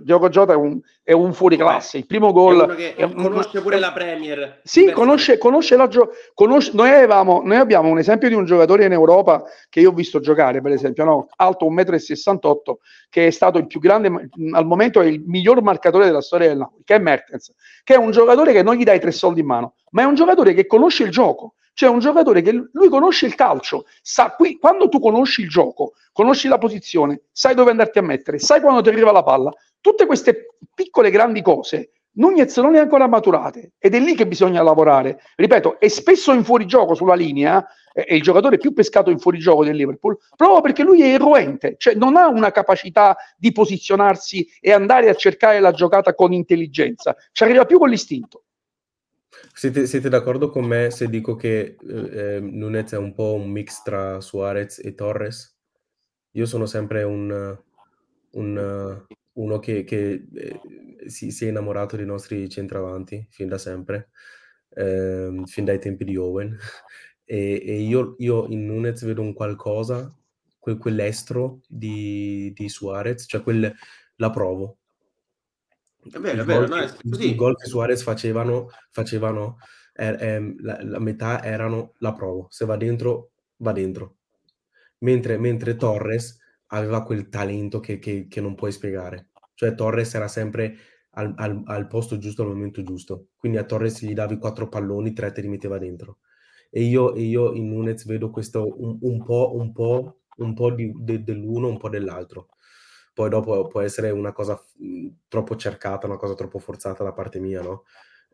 [0.01, 1.97] Diogo Jota è un, è un fuori classe.
[1.97, 4.61] Il primo gol è un, conosce pure la Premier.
[4.63, 8.85] Sì, conosce, conosce la gio- conosce, noi, avevamo, noi abbiamo un esempio di un giocatore
[8.85, 11.27] in Europa che io ho visto giocare, per esempio, no?
[11.35, 12.73] alto 1,68 m,
[13.09, 16.57] che è stato il più grande, al momento è il miglior marcatore della storia del
[16.57, 17.53] Napoli, che è Mertens,
[17.83, 20.15] che è un giocatore che non gli dai tre soldi in mano, ma è un
[20.15, 21.55] giocatore che conosce il gioco.
[21.73, 25.93] Cioè un giocatore che lui conosce il calcio, sa qui, quando tu conosci il gioco,
[26.11, 30.05] conosci la posizione, sai dove andarti a mettere, sai quando ti arriva la palla, tutte
[30.05, 35.19] queste piccole grandi cose Nunez non ha ancora maturate ed è lì che bisogna lavorare.
[35.35, 39.75] Ripeto, è spesso in fuorigioco sulla linea, è il giocatore più pescato in fuorigioco del
[39.75, 45.09] Liverpool, proprio perché lui è irruente, cioè non ha una capacità di posizionarsi e andare
[45.09, 48.42] a cercare la giocata con intelligenza, ci arriva più con l'istinto.
[49.53, 53.81] Siete, siete, d'accordo con me se dico che eh, Nunez è un po' un mix
[53.83, 55.57] tra Suarez e Torres?
[56.31, 57.57] Io sono sempre un,
[58.31, 60.59] un uno che, che eh,
[61.07, 64.09] si, si, è innamorato dei nostri centravanti fin da sempre,
[64.75, 66.57] eh, fin dai tempi di Owen.
[67.25, 70.13] E, e io, io, in Nunez vedo un qualcosa,
[70.59, 73.73] quel, quell'estro di, di Suarez, cioè quel,
[74.17, 74.79] la provo,
[76.11, 77.29] è vero, è vero, no, è così.
[77.29, 79.57] I gol che Suarez facevano, facevano
[79.93, 84.17] eh, eh, la, la, metà erano la provo, se va dentro, va dentro.
[84.99, 89.29] Mentre, mentre Torres aveva quel talento che, che, che, non puoi spiegare.
[89.53, 90.75] Cioè Torres era sempre
[91.11, 93.27] al, al, al, posto giusto al momento giusto.
[93.37, 96.19] Quindi a Torres gli davi quattro palloni, tre te li metteva dentro.
[96.69, 100.91] E io, io in Nunez vedo questo un, un po', un po', un po' di,
[100.95, 102.47] de, dell'uno, un po' dell'altro
[103.13, 107.39] poi dopo può essere una cosa mhmm, troppo cercata, una cosa troppo forzata da parte
[107.39, 107.83] mia, no?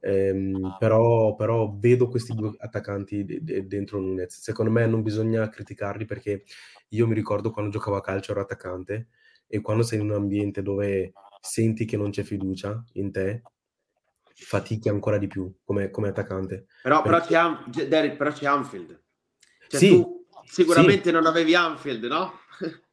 [0.02, 4.40] Ehm, però, però, vedo questi due attaccanti de- de- dentro Nunez.
[4.40, 6.44] Secondo me non bisogna criticarli perché
[6.90, 9.10] io mi ricordo quando giocavo a calcio ero attaccante
[9.48, 11.12] e quando sei in un ambiente dove
[11.42, 13.42] senti che non c'è fiducia in te,
[14.34, 16.68] fatichi ancora di più come, come attaccante.
[16.82, 17.28] Però, Perché...
[17.28, 19.02] però, c'è, Derek, però c'è Anfield.
[19.68, 21.12] Cioè, sì, tu sicuramente sì.
[21.12, 22.34] non avevi Anfield, no?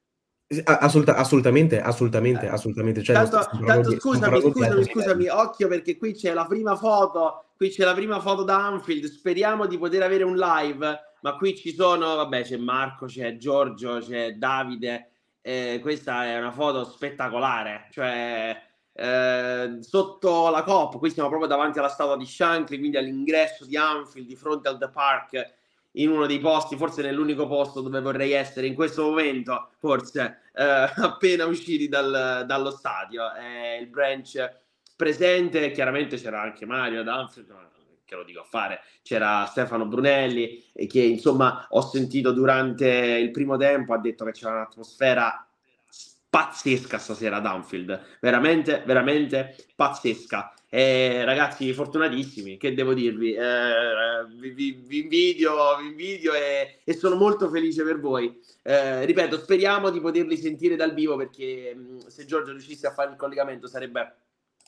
[0.65, 3.03] Assoluta, assolutamente, assolutamente, assolutamente.
[3.03, 7.71] Cioè, tanto, tanto di- scusami, scusami, scusami, occhio perché qui c'è la prima foto, qui
[7.71, 11.75] c'è la prima foto da Anfield, speriamo di poter avere un live, ma qui ci
[11.75, 18.57] sono, vabbè, c'è Marco, c'è Giorgio, c'è Davide, eh, questa è una foto spettacolare, cioè
[18.93, 23.77] eh, sotto la COP, qui siamo proprio davanti alla statua di Shankly, quindi all'ingresso di
[23.77, 25.55] Anfield, di fronte al The Park,
[25.97, 30.65] in uno dei posti, forse nell'unico posto dove vorrei essere in questo momento, forse eh,
[30.97, 33.33] appena usciti dal- dallo stadio.
[33.33, 34.65] È il branch
[34.97, 37.31] presente, chiaramente c'era anche Mario ma
[38.05, 43.57] che lo dico a fare, c'era Stefano Brunelli, che insomma ho sentito durante il primo
[43.57, 45.47] tempo, ha detto che c'era un'atmosfera
[46.29, 50.55] pazzesca stasera ad Anfield, veramente, veramente pazzesca.
[50.69, 53.33] E ragazzi, fortunatissimi, che devo dirvi?
[53.35, 58.41] Eh, vi, vi- vi invidio, vi invidio e, e sono molto felice per voi.
[58.63, 63.11] Eh, ripeto, speriamo di poterli sentire dal vivo perché mh, se Giorgio riuscisse a fare
[63.13, 64.17] il collegamento sarebbe,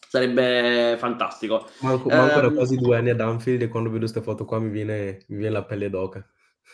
[0.09, 1.69] sarebbe fantastico.
[1.81, 4.61] Manco, manco da Ehm, quasi due anni ad Anfield e quando vedo queste foto qua
[4.61, 6.25] mi viene, mi viene la pelle d'oca.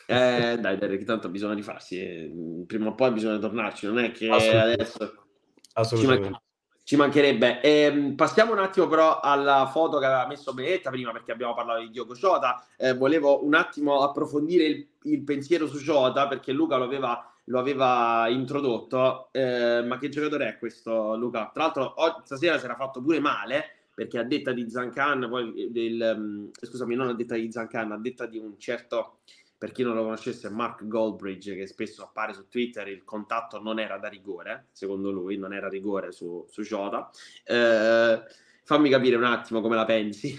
[0.06, 1.98] Eh, dai, dai, che tanto bisogna rifarsi.
[1.98, 4.82] eh, Prima o poi bisogna tornarci, non è che Assolutamente.
[4.82, 5.24] adesso
[5.72, 6.42] Assolutamente.
[6.84, 7.62] Ci mancherebbe.
[7.62, 11.80] Ehm, passiamo un attimo però alla foto che aveva messo Benetta prima perché abbiamo parlato
[11.80, 12.64] di Diogo Jota.
[12.76, 17.58] Eh, volevo un attimo approfondire il, il pensiero su Jota perché Luca lo aveva, lo
[17.58, 19.30] aveva introdotto.
[19.32, 21.50] Eh, ma che giocatore è questo Luca?
[21.52, 25.70] Tra l'altro oggi- stasera si era fatto pure male perché a detta di Zancan, poi
[25.70, 29.18] del, mm, scusami, non a detta di Zancan, a detta di un certo
[29.64, 33.78] per chi non lo conoscesse, Mark Goldbridge, che spesso appare su Twitter, il contatto non
[33.78, 37.08] era da rigore, secondo lui, non era rigore su, su Jota.
[37.46, 38.22] Eh,
[38.62, 40.38] fammi capire un attimo come la pensi.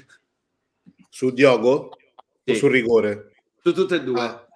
[1.10, 1.98] Su Diogo
[2.44, 2.52] Sì.
[2.52, 3.32] o sul rigore?
[3.64, 4.20] Su tutte e due.
[4.20, 4.48] Ah.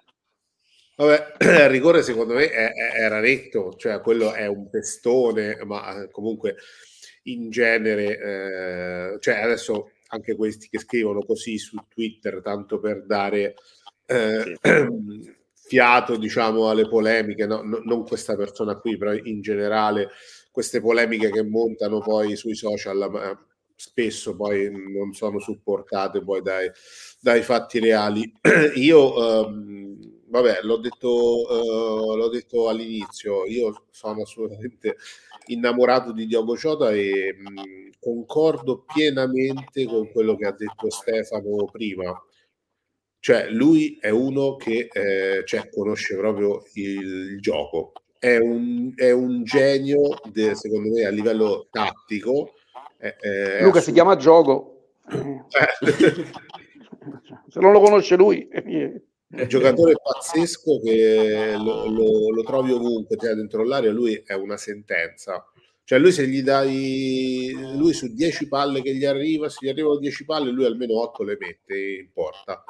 [0.94, 1.32] Vabbè,
[1.64, 6.54] il rigore secondo me era netto, cioè quello è un pestone, ma eh, comunque
[7.24, 13.54] in genere, eh, cioè adesso anche questi che scrivono così su Twitter, tanto per dare
[14.10, 14.58] eh,
[15.54, 17.62] fiato, diciamo, alle polemiche, no?
[17.62, 20.08] No- non questa persona qui, però in generale
[20.50, 23.46] queste polemiche che montano poi sui social, ma
[23.76, 26.70] spesso poi non sono supportate poi dai,
[27.20, 28.30] dai fatti reali.
[28.76, 34.96] Io, ehm, vabbè, l'ho detto, eh, l'ho detto all'inizio, io sono assolutamente
[35.46, 42.12] innamorato di Diogo Ciota e mh, concordo pienamente con quello che ha detto Stefano prima.
[43.20, 49.10] Cioè, lui è uno che eh, cioè, conosce proprio il, il gioco, è un, è
[49.10, 52.54] un genio, de- secondo me, a livello tattico.
[52.96, 54.92] è- è Luca si chiama gioco.
[55.04, 56.30] assolut-
[57.48, 63.34] Se non lo conosce lui, un giocatore pazzesco che lo, lo- lo trovi ovunque, cioè
[63.34, 65.44] dentro l'area, lui è una sentenza.
[65.84, 69.98] Cioè lui se gli dai, lui su 10 palle che gli arriva, se gli arrivano
[69.98, 72.62] 10 palle, lui almeno 8 le mette in porta.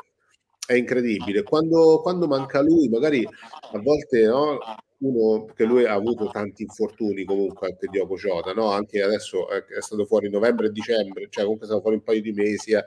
[0.71, 1.43] È incredibile.
[1.43, 4.59] Quando, quando manca lui, magari a volte no,
[4.99, 8.71] uno, che lui ha avuto tanti infortuni comunque anche Diogo Jota, no?
[8.71, 12.03] Anche adesso è, è stato fuori novembre e dicembre, cioè comunque è stato fuori un
[12.05, 12.73] paio di mesi.
[12.73, 12.85] eh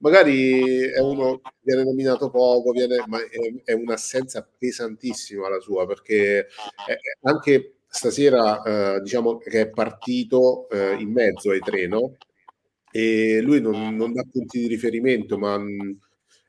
[0.00, 6.40] magari è uno viene nominato poco, viene, ma è, è un'assenza pesantissima la sua perché
[6.86, 12.16] è- anche stasera eh, diciamo che è partito eh, in mezzo ai tre no?
[12.90, 15.98] e lui non, non dà punti di riferimento ma mh,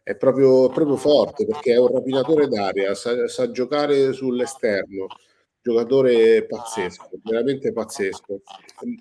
[0.09, 5.05] è proprio, proprio forte perché è un rapinatore d'aria sa, sa giocare sull'esterno
[5.61, 8.41] giocatore pazzesco veramente pazzesco.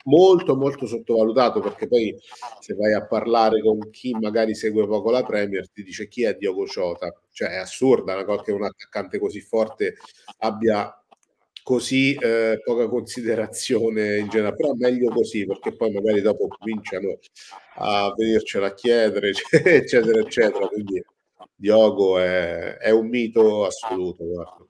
[0.05, 2.15] Molto molto sottovalutato perché poi
[2.61, 6.35] se vai a parlare con chi magari segue poco la Premier ti dice chi è
[6.35, 9.95] Diogo Jota cioè è assurda una cosa che un attaccante così forte
[10.41, 10.93] abbia
[11.63, 17.19] così eh, poca considerazione in generale però meglio così perché poi magari dopo cominciano
[17.81, 21.03] a venircela a chiedere eccetera eccetera quindi
[21.55, 24.67] Diogo è, è un mito assoluto guarda.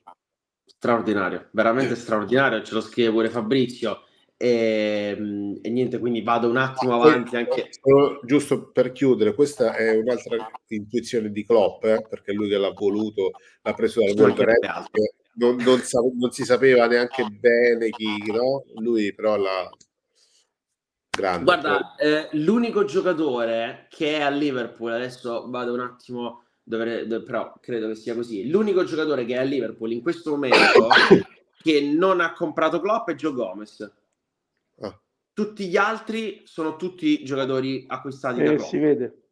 [0.64, 4.04] Straordinario, veramente straordinario, ce lo scrive pure Fabrizio.
[4.36, 7.70] E, mh, e niente, quindi vado un attimo avanti anche.
[8.24, 13.32] Giusto per chiudere, questa è un'altra intuizione di Klopp, eh, perché lui che l'ha voluto,
[13.62, 15.04] l'ha preso dal Wolverhampton,
[15.34, 18.64] non, non sa- non si sapeva neanche bene chi, no?
[18.76, 19.68] Lui però l'ha
[21.20, 21.44] grande.
[21.44, 27.54] Guarda, eh, l'unico giocatore che è a Liverpool, adesso vado un attimo, dovre- do- però
[27.60, 28.48] credo che sia così.
[28.48, 30.88] L'unico giocatore che è a Liverpool in questo momento
[31.62, 33.92] che non ha comprato Klopp è Joe Gomez.
[34.80, 35.00] Ah.
[35.32, 38.68] Tutti gli altri sono tutti giocatori acquistati da Eh, Klopp.
[38.68, 39.22] si vede.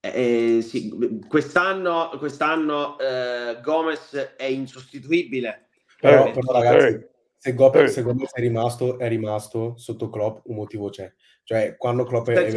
[0.00, 5.68] Eh, sì, quest'anno, quest'anno eh, Gomez è insostituibile.
[6.00, 7.10] Però, Eh, però, ragazzi, eh.
[7.38, 7.88] Se, Gop- Eh.
[7.88, 11.12] se Gomez è rimasto, è rimasto sotto Klopp, un motivo c'è.
[11.44, 12.52] Cioè, quando Klopp è,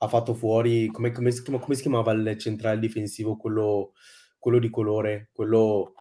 [0.00, 3.92] ha fatto fuori, come, come si chiama- come si chiamava il centrale difensivo, quello,
[4.38, 5.94] quello di colore, quello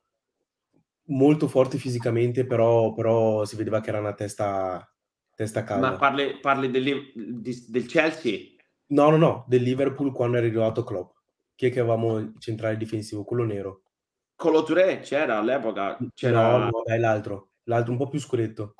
[1.09, 4.87] molto forte fisicamente, però, però si vedeva che era una testa,
[5.33, 5.91] testa calda.
[5.91, 8.55] Ma parli, parli del, di- del Chelsea?
[8.89, 11.15] No, no, no, del Liverpool quando è arrivato Klopp.
[11.55, 13.23] Chi è che avevamo il centrale difensivo?
[13.23, 13.81] Quello nero.
[14.35, 17.46] Colo Touré c'era all'epoca, c'era No, no, dai, l'altro.
[17.67, 18.75] L'altro un po' più scuretto.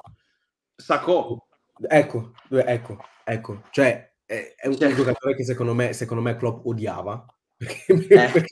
[0.75, 1.47] Sacco.
[1.87, 3.61] Ecco, ecco, ecco.
[3.71, 7.25] Cioè, è, è un, Cioè- giocatore che secondo me, secondo me Klopp odiava.
[7.57, 8.29] Perché, Eh.
[8.31, 8.45] perché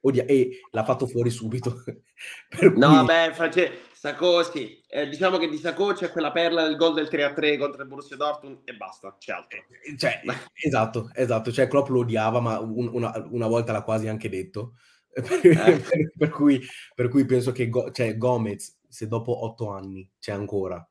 [0.00, 1.82] odia- e l'ha fatto fuori subito.
[2.48, 3.84] Per No, cui- vabbè, face...
[3.92, 4.80] Sacco sì.
[4.88, 8.16] Eh, diciamo che di Sacco c'è quella perla del gol del 3-3 contro il Borussia
[8.16, 9.58] Dortmund e basta, c'è altro.
[9.96, 10.20] Cioè,
[10.62, 11.50] esatto, esatto.
[11.52, 14.74] Cioè, Klopp lo odiava, ma un- una, una volta l'ha quasi anche detto.
[15.12, 15.82] Per,
[16.16, 16.62] per cui,
[16.94, 20.84] per cui penso che Go- cioè, Gomez, se dopo otto anni c'è ancora,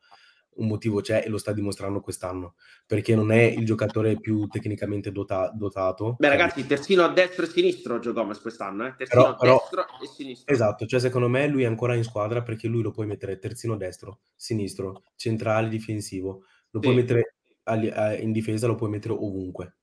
[0.58, 2.53] un motivo c'è e lo sta dimostrando quest'anno,
[2.86, 6.16] perché non è il giocatore più tecnicamente dota- dotato.
[6.20, 8.93] Beh, Cioè, ragazzi, terzino a destra e sinistro Gio Gomez quest'anno, eh?
[8.95, 10.53] Terzino Però- a però- destra e sinistro.
[10.53, 13.76] Esatto, cioè secondo me lui è ancora in squadra perché lui lo puoi mettere terzino
[13.76, 16.99] destro, sinistro, centrale, difensivo, lo puoi Sì.
[16.99, 19.76] mettere ali- eh, in difesa, lo puoi mettere ovunque.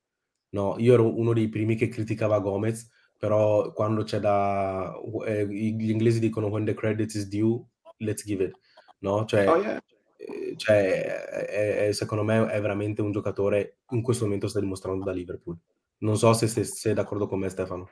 [0.50, 4.92] No, io ero uno dei primi che criticava Gomez, però quando c'è da...
[5.26, 7.62] eh, gli inglesi dicono when the credit is due,
[8.04, 8.56] let's give it.
[9.00, 9.24] No?
[9.24, 9.82] Cioè, Oh, yeah.
[10.16, 11.04] eh, cioè,
[11.46, 15.56] è- è- secondo me è veramente un giocatore in questo momento sta dimostrando da Liverpool.
[15.98, 17.88] Non so se se- sei d'accordo con me Stefano.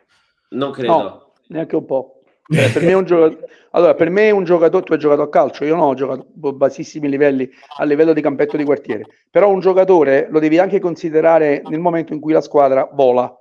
[0.51, 0.93] Non credo.
[0.97, 2.15] No, neanche un po'.
[2.53, 5.23] Cioè, per me è un giocatore, allora, per me è un giocatore, tu hai giocato
[5.23, 7.49] a calcio, io no, ho giocato a bassissimi livelli,
[7.79, 12.13] a livello di campetto di quartiere, però un giocatore lo devi anche considerare nel momento
[12.13, 13.33] in cui la squadra vola.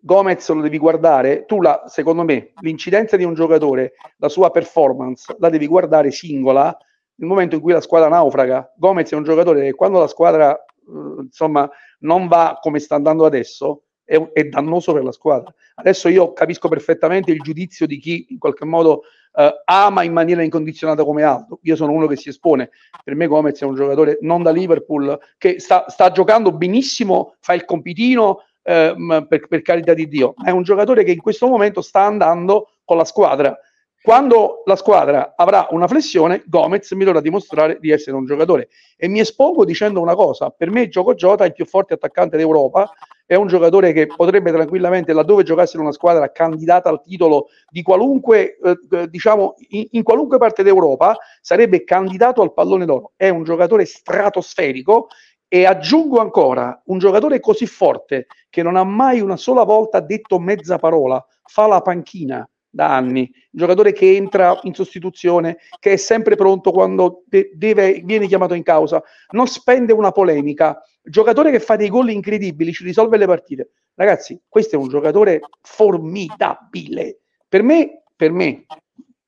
[0.00, 5.34] Gomez lo devi guardare, tu la, secondo me, l'incidenza di un giocatore, la sua performance,
[5.38, 6.76] la devi guardare singola
[7.16, 8.72] nel momento in cui la squadra naufraga.
[8.76, 11.68] Gomez è un giocatore che quando la squadra, eh, insomma,
[12.00, 15.54] non va come sta andando adesso, è, è dannoso per la squadra.
[15.74, 20.42] Adesso io capisco perfettamente il giudizio di chi in qualche modo eh, ama in maniera
[20.42, 21.60] incondizionata come Aldo.
[21.62, 22.70] Io sono uno che si espone.
[23.04, 27.54] Per me Gomez è un giocatore non da Liverpool che sta, sta giocando benissimo, fa
[27.54, 31.80] il compitino eh, per, per carità di Dio, è un giocatore che in questo momento
[31.80, 33.58] sta andando con la squadra.
[34.02, 38.68] Quando la squadra avrà una flessione, Gomez mi dovrà dimostrare di essere un giocatore.
[38.96, 42.38] E mi espongo dicendo una cosa: per me, Gioco Jota è il più forte attaccante
[42.38, 42.90] d'Europa
[43.30, 47.80] è un giocatore che potrebbe tranquillamente, laddove giocasse in una squadra candidata al titolo di
[47.80, 53.12] qualunque, eh, diciamo, in, in qualunque parte d'Europa, sarebbe candidato al pallone d'oro.
[53.14, 55.10] È un giocatore stratosferico
[55.52, 60.38] e aggiungo ancora, un giocatore così forte che non ha mai una sola volta detto
[60.38, 65.96] mezza parola, fa la panchina da anni, un giocatore che entra in sostituzione, che è
[65.96, 71.58] sempre pronto quando de- deve, viene chiamato in causa, non spende una polemica, giocatore che
[71.58, 73.70] fa dei gol incredibili, ci risolve le partite.
[73.94, 77.22] Ragazzi, questo è un giocatore formidabile.
[77.48, 78.66] Per me, per me,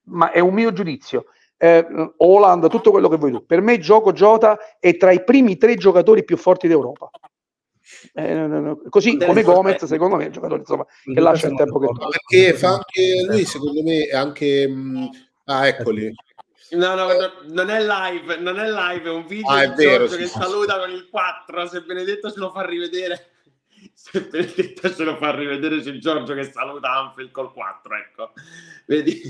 [0.04, 1.24] ma è un mio giudizio.
[1.62, 1.86] Eh,
[2.16, 3.46] Holland, tutto quello che vuoi tu.
[3.46, 7.08] Per me, Gioco Jota è tra i primi tre giocatori più forti d'Europa.
[8.14, 8.82] Eh, no, no, no.
[8.88, 12.54] Così come Gomez, secondo me, è un giocatore insomma, che lascia il tempo che perché
[12.54, 14.66] fa anche lui, secondo me, è anche...
[14.66, 15.10] mh,
[15.44, 16.12] ah, eccoli.
[16.70, 20.08] No, no, no, non è live, non è live, è un video Ah, è vero,
[20.08, 23.28] sì, che sì, saluta con il 4, se Benedetto ce lo fa rivedere.
[23.94, 28.32] Se Benedetto ce lo fa rivedere c'è Giorgio che saluta Anfield col 4, ecco.
[28.86, 29.22] Vedi?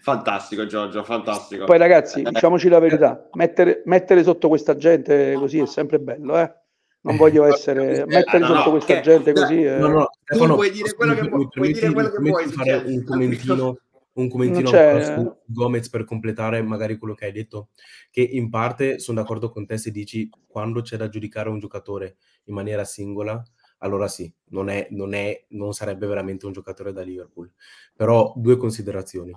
[0.00, 1.64] Fantastico Giorgio, fantastico.
[1.66, 6.52] Poi ragazzi, diciamoci la verità, mettere, mettere sotto questa gente così è sempre bello, eh?
[7.00, 8.04] Non voglio essere...
[8.06, 9.62] Mettere no, sotto no, questa che- gente così...
[9.62, 12.46] è- No, no, Tu Stefano, puoi dire quello che vuoi- puoi dire quello che vuoi,
[12.46, 13.78] fare un commentino,
[14.14, 17.68] un commentino su Gomez per completare magari quello che hai detto,
[18.10, 22.16] che in parte sono d'accordo con te se dici quando c'è da giudicare un giocatore
[22.44, 23.40] in maniera singola,
[23.78, 27.50] allora sì, non, è, non, è, non sarebbe veramente un giocatore da Liverpool.
[27.94, 29.32] Però due considerazioni.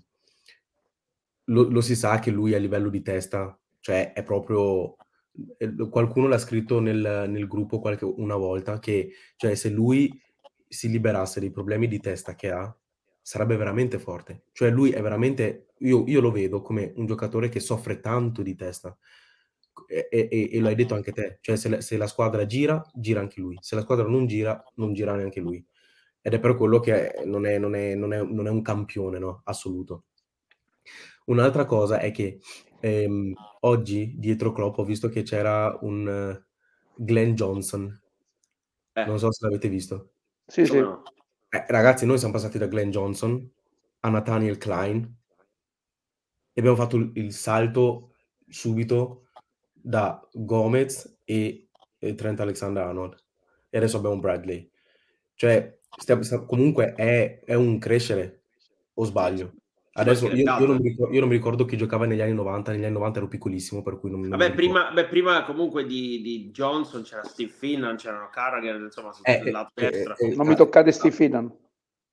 [1.52, 4.96] Lo, lo si sa che lui a livello di testa, cioè è proprio...
[5.58, 10.10] eh, Qualcuno l'ha scritto nel, nel gruppo qualche, una volta che cioè se lui
[10.68, 12.74] si liberasse dei problemi di testa che ha,
[13.22, 14.44] sarebbe veramente forte.
[14.54, 18.56] Cioè lui è veramente, io, io lo vedo come un giocatore che soffre tanto di
[18.56, 18.98] testa.
[19.88, 22.82] E, e- e lo hai detto anche te, cioè se la, se la squadra gira,
[22.94, 23.58] gira anche lui.
[23.62, 25.66] Se la squadra non gira, non gira neanche lui.
[26.22, 29.20] Ed è per quello che non è, non è- non è- non è un campione,
[29.20, 29.42] no?
[29.46, 30.06] Assoluto.
[31.32, 32.40] Un'altra cosa è che
[32.80, 38.00] ehm, oggi dietro Klopp ho visto che c'era un uh, Glenn Johnson.
[38.94, 39.06] Eh.
[39.06, 40.12] Non so se l'avete visto.
[40.46, 40.78] Sì, sì.
[40.78, 43.50] Eh, ragazzi, noi siamo passati da Glenn Johnson
[44.02, 45.20] a Nathaniel Klein
[46.54, 48.16] e abbiamo fatto il, il salto
[48.48, 49.28] subito
[49.72, 53.16] da Gomez e, e Trent Alexander-Arnold
[53.70, 54.70] e adesso abbiamo Bradley.
[55.34, 58.44] Cioè, stiamo, stiamo- comunque è, è un crescere,
[58.96, 59.54] o sbaglio?
[59.94, 62.72] Adesso io, io non mi ricordo, io non mi ricordo chi giocava negli anni 90,
[62.72, 64.72] negli anni 90 ero piccolissimo, per cui non, non mi Vabbè, ricordo.
[64.80, 69.52] prima, beh, prima comunque di, di Johnson c'era Steve Finnan, c'erano Carragher, insomma, sul Eh,
[69.52, 70.16] lato eh, destro.
[70.18, 71.52] eh, Non mi toccate Steve Finnan.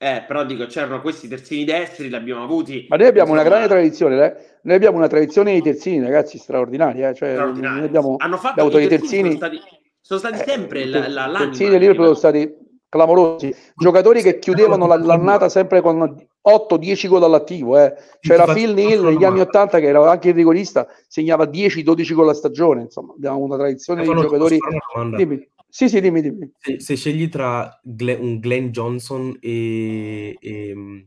[0.00, 2.86] Eh, però dico, c'erano questi terzini destri, li abbiamo avuti.
[2.88, 4.58] Ma noi abbiamo una grande tradizione, eh.
[4.62, 7.10] noi abbiamo una tradizione di terzini, ragazzi, straordinaria.
[7.10, 7.14] eh.
[7.14, 7.76] Cioè, straordinari.
[7.78, 9.60] noi abbiamo, Hanno fatto i terzini, terzini, sono stati,
[10.00, 12.54] sono stati eh, sempre i la, la, i l'anima terzini del Liverpool sono stati
[12.88, 13.54] clamorosi.
[13.76, 17.78] Giocatori che chiudevano la- l'annata sempre con 8-10 gol all'attivo.
[17.78, 17.94] Eh.
[18.20, 19.42] C'era Phil Neal negli anni domanda.
[19.42, 22.82] 80 che era anche il rigorista, segnava 10-12 gol a stagione.
[22.82, 25.16] Insomma, abbiamo una tradizione di Stefano, ti giocatori.
[25.16, 25.48] Dimmi.
[25.70, 26.50] Sì, sì, dimmi, dimmi.
[26.58, 31.00] Se, se scegli tra Gle- un Glenn Johnson e, e, mm,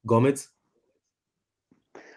[0.00, 0.54] Gomez,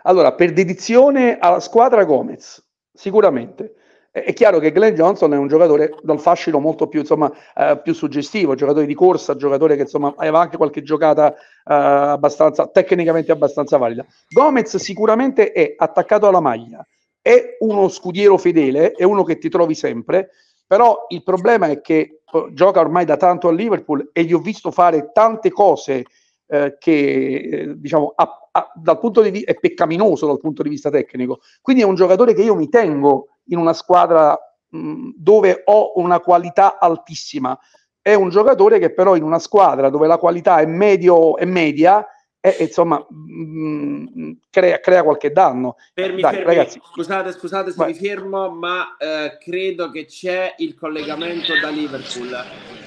[0.04, 3.74] Allora, per dedizione alla squadra Gomez, sicuramente.
[4.12, 7.94] È chiaro che Glenn Johnson è un giocatore dal fascino molto più, insomma, eh, più
[7.94, 13.78] suggestivo, giocatore di corsa, giocatore che insomma aveva anche qualche giocata eh, abbastanza, tecnicamente abbastanza
[13.78, 14.04] valida.
[14.28, 16.84] Gomez sicuramente è attaccato alla maglia,
[17.22, 20.32] è uno scudiero fedele, è uno che ti trovi sempre,
[20.66, 24.40] però il problema è che eh, gioca ormai da tanto a Liverpool e gli ho
[24.40, 26.06] visto fare tante cose
[26.50, 30.70] eh, che eh, diciamo a- a- dal punto di vista è peccaminoso dal punto di
[30.70, 31.40] vista tecnico.
[31.62, 34.38] Quindi è un giocatore che io mi tengo in una squadra
[34.70, 37.58] mh, dove ho una qualità altissima.
[38.02, 42.06] È un giocatore che però in una squadra dove la qualità è medio e media
[42.40, 45.76] è, insomma mh, crea, crea qualche danno.
[45.94, 46.48] Fermi, Dai, fermi.
[46.48, 46.82] ragazzi.
[46.92, 47.92] Scusate, scusate se Vai.
[47.92, 52.79] mi fermo, ma eh, credo che c'è il collegamento da Liverpool.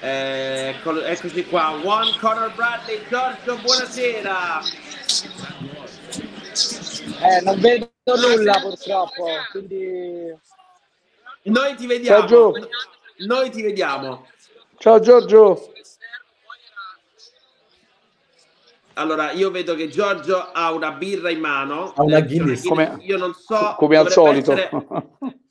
[0.00, 4.60] Eh, col- eccoci qua, One Conor Bradley, Giorgio, buonasera.
[7.20, 10.36] Eh, non vedo nulla purtroppo, quindi
[11.42, 12.26] Noi ti vediamo.
[12.26, 12.68] Ciao, Gio.
[13.26, 14.26] Noi ti vediamo.
[14.78, 15.72] Ciao Giorgio.
[18.94, 21.92] Allora, io vedo che Giorgio ha una birra in mano.
[21.94, 22.66] Ha una Guinness.
[22.66, 23.74] Come- Io non so.
[23.78, 24.52] Come al solito.
[24.52, 24.70] essere-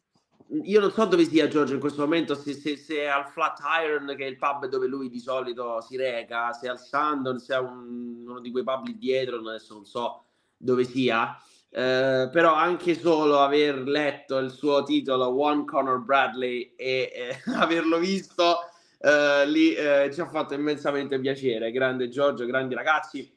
[0.64, 4.14] io non so dove sia Giorgio in questo momento, se, se, se è al Flatiron,
[4.16, 7.56] che è il pub dove lui di solito si reca, se è al Sandon, se
[7.56, 10.24] è un- uno di quei pub lì dietro, adesso non so
[10.58, 11.38] dove sia.
[11.70, 17.98] Eh, però anche solo aver letto il suo titolo One Conor Bradley e eh, averlo
[17.98, 18.60] visto
[19.00, 21.72] eh, lì eh, ci ha fatto immensamente piacere.
[21.72, 23.36] Grande Giorgio, grandi ragazzi.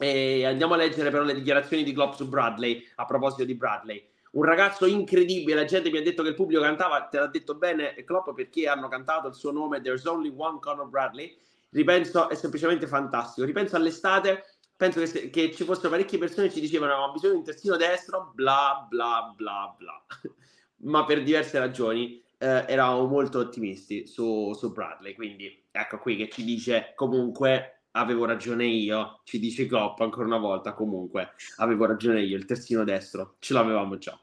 [0.00, 4.08] E andiamo a leggere però le dichiarazioni di Klopp su Bradley a proposito di Bradley.
[4.32, 7.54] Un ragazzo incredibile, la gente mi ha detto che il pubblico cantava, te l'ha detto
[7.54, 11.36] bene Klopp perché hanno cantato il suo nome There's Only One Conor Bradley.
[11.70, 13.46] Ripenso, è semplicemente fantastico.
[13.46, 14.44] Ripenso all'estate,
[14.76, 17.76] penso che, che ci fossero parecchie persone che ci dicevano ho bisogno di un terzino
[17.76, 20.06] destro, bla bla bla bla.
[20.80, 25.14] Ma per diverse ragioni eh, eravamo molto ottimisti su, su Bradley.
[25.14, 30.38] Quindi ecco qui che ci dice comunque avevo ragione io, ci dice Klopp ancora una
[30.38, 34.18] volta comunque avevo ragione io, il terzino destro ce l'avevamo già.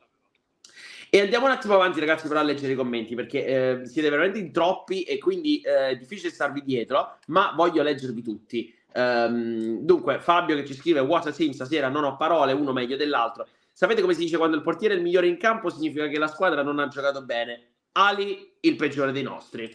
[1.09, 4.51] E andiamo un attimo avanti, ragazzi, però leggere i commenti perché eh, siete veramente in
[4.51, 8.73] troppi e quindi eh, è difficile starvi dietro, ma voglio leggervi tutti.
[8.91, 12.97] Ehm, dunque, Fabio che ci scrive: What a team stasera, non ho parole, uno meglio
[12.97, 13.47] dell'altro.
[13.71, 15.69] Sapete come si dice quando il portiere è il migliore in campo?
[15.69, 17.75] Significa che la squadra non ha giocato bene.
[17.93, 19.73] Ali, il peggiore dei nostri.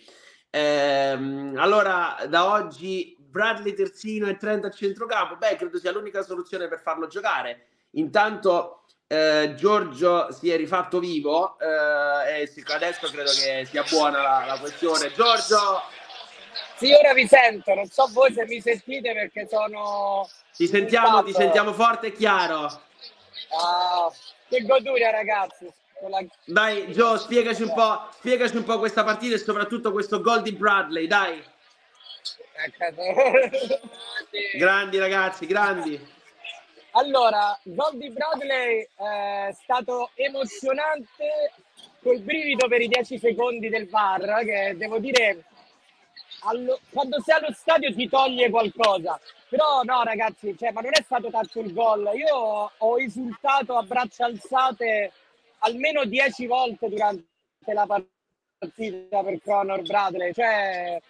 [0.50, 5.36] Ehm, allora, da oggi Bradley terzino e Trent a centrocampo.
[5.36, 7.66] Beh, credo sia l'unica soluzione per farlo giocare.
[7.92, 14.44] Intanto eh, Giorgio si è rifatto vivo eh, e adesso credo che sia buona la,
[14.46, 15.12] la questione.
[15.12, 15.82] Giorgio,
[16.76, 20.28] sì, ora vi sento, non so voi se mi sentite perché sono...
[20.56, 22.64] ti sentiamo, ti sentiamo forte e chiaro.
[23.50, 24.10] Ah,
[24.48, 25.70] che goduria ragazzi.
[26.08, 30.40] La- Dai, Gio, spiegaci un po', spiegaci un po' questa partita e soprattutto questo gol
[30.40, 31.44] di Bradley, dai.
[34.56, 36.18] Grandi ragazzi, grandi.
[36.92, 41.52] Allora, gol di Bradley eh, è stato emozionante
[42.02, 45.44] col brivido per i 10 secondi del VAR, che devo dire,
[46.42, 49.20] allo- quando sei allo stadio ti toglie qualcosa.
[49.48, 52.10] Però no, ragazzi, cioè, ma non è stato tanto il gol.
[52.14, 55.12] Io ho esultato a braccia alzate
[55.58, 57.24] almeno 10 volte durante
[57.66, 60.32] la partita per Conor Bradley.
[60.32, 61.00] Cioè,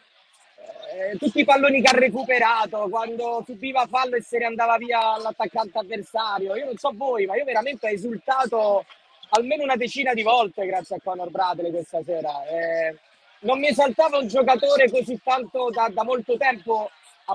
[0.93, 5.17] eh, tutti i palloni che ha recuperato, quando subiva fallo e se ne andava via
[5.19, 6.57] l'attaccante avversario.
[6.57, 8.85] Io non so voi, ma io veramente ho esultato
[9.31, 12.45] almeno una decina di volte grazie a Conor Bradley questa sera.
[12.47, 12.97] Eh,
[13.41, 16.91] non mi esaltava un giocatore così tanto da, da, molto tempo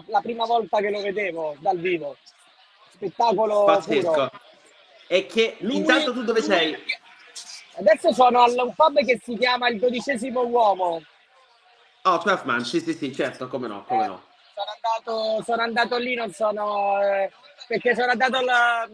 [0.08, 2.18] la prima volta che lo vedevo dal vivo.
[2.92, 4.12] Spettacolo pazzesco.
[4.12, 4.32] Puro.
[5.08, 6.76] E che lui, intanto tu dove sei?
[7.78, 11.02] Adesso sono a un pub che si chiama il dodicesimo uomo.
[12.08, 14.24] Oh, 12 man, sì, sì, sì, certo, come no, come eh, no.
[14.54, 17.02] Sono andato, sono andato lì, non sono...
[17.02, 17.32] Eh,
[17.68, 18.88] perché sono andato alla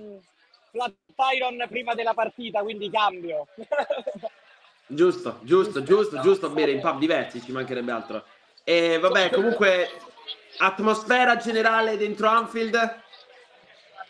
[0.71, 0.93] Flat
[1.35, 3.47] Iron prima della partita, quindi cambio.
[4.87, 8.23] giusto, giusto, giusto, giusto, bere in pub diversi, ci mancherebbe altro.
[8.63, 9.89] E vabbè, comunque,
[10.59, 13.01] atmosfera generale dentro Anfield?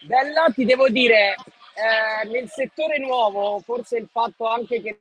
[0.01, 1.35] Bella, ti devo dire,
[1.73, 4.99] eh, nel settore nuovo, forse il fatto anche che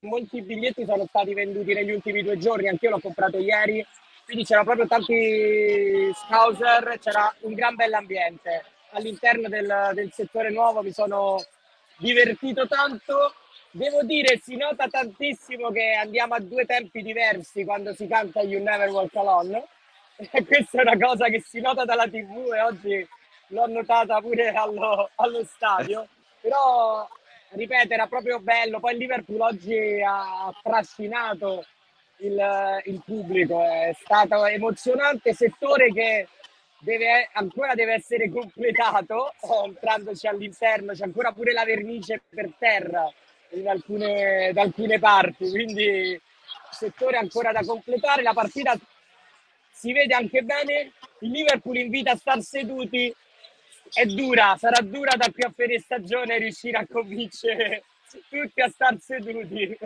[0.00, 3.84] molti biglietti sono stati venduti negli ultimi due giorni, anch'io l'ho comprato ieri,
[4.24, 8.64] quindi c'erano proprio tanti scouser, c'era un gran bell'ambiente.
[8.92, 11.42] All'interno del, del settore nuovo mi sono
[11.98, 13.34] divertito tanto.
[13.72, 18.62] Devo dire, si nota tantissimo che andiamo a due tempi diversi quando si canta You
[18.62, 19.64] Never Walk Alone.
[20.32, 23.08] E questa è una cosa che si nota dalla TV e oggi
[23.48, 26.06] l'ho notata pure allo, allo stadio.
[26.42, 27.08] Però
[27.50, 28.80] ripeto, era proprio bello.
[28.80, 31.64] Poi il Liverpool oggi ha trascinato
[32.18, 36.28] il, il pubblico, è stato emozionante, settore che
[36.80, 39.32] deve, ancora deve essere completato,
[39.64, 43.10] entrandoci all'interno, c'è ancora pure la vernice per terra
[43.50, 46.20] in alcune, da alcune parti, quindi
[46.70, 48.78] settore ancora da completare, la partita
[49.72, 53.14] si vede anche bene, il Liverpool invita a star seduti,
[53.92, 57.84] è dura, sarà dura da qui a fine stagione riuscire a convincere
[58.28, 59.76] tutti a star seduti.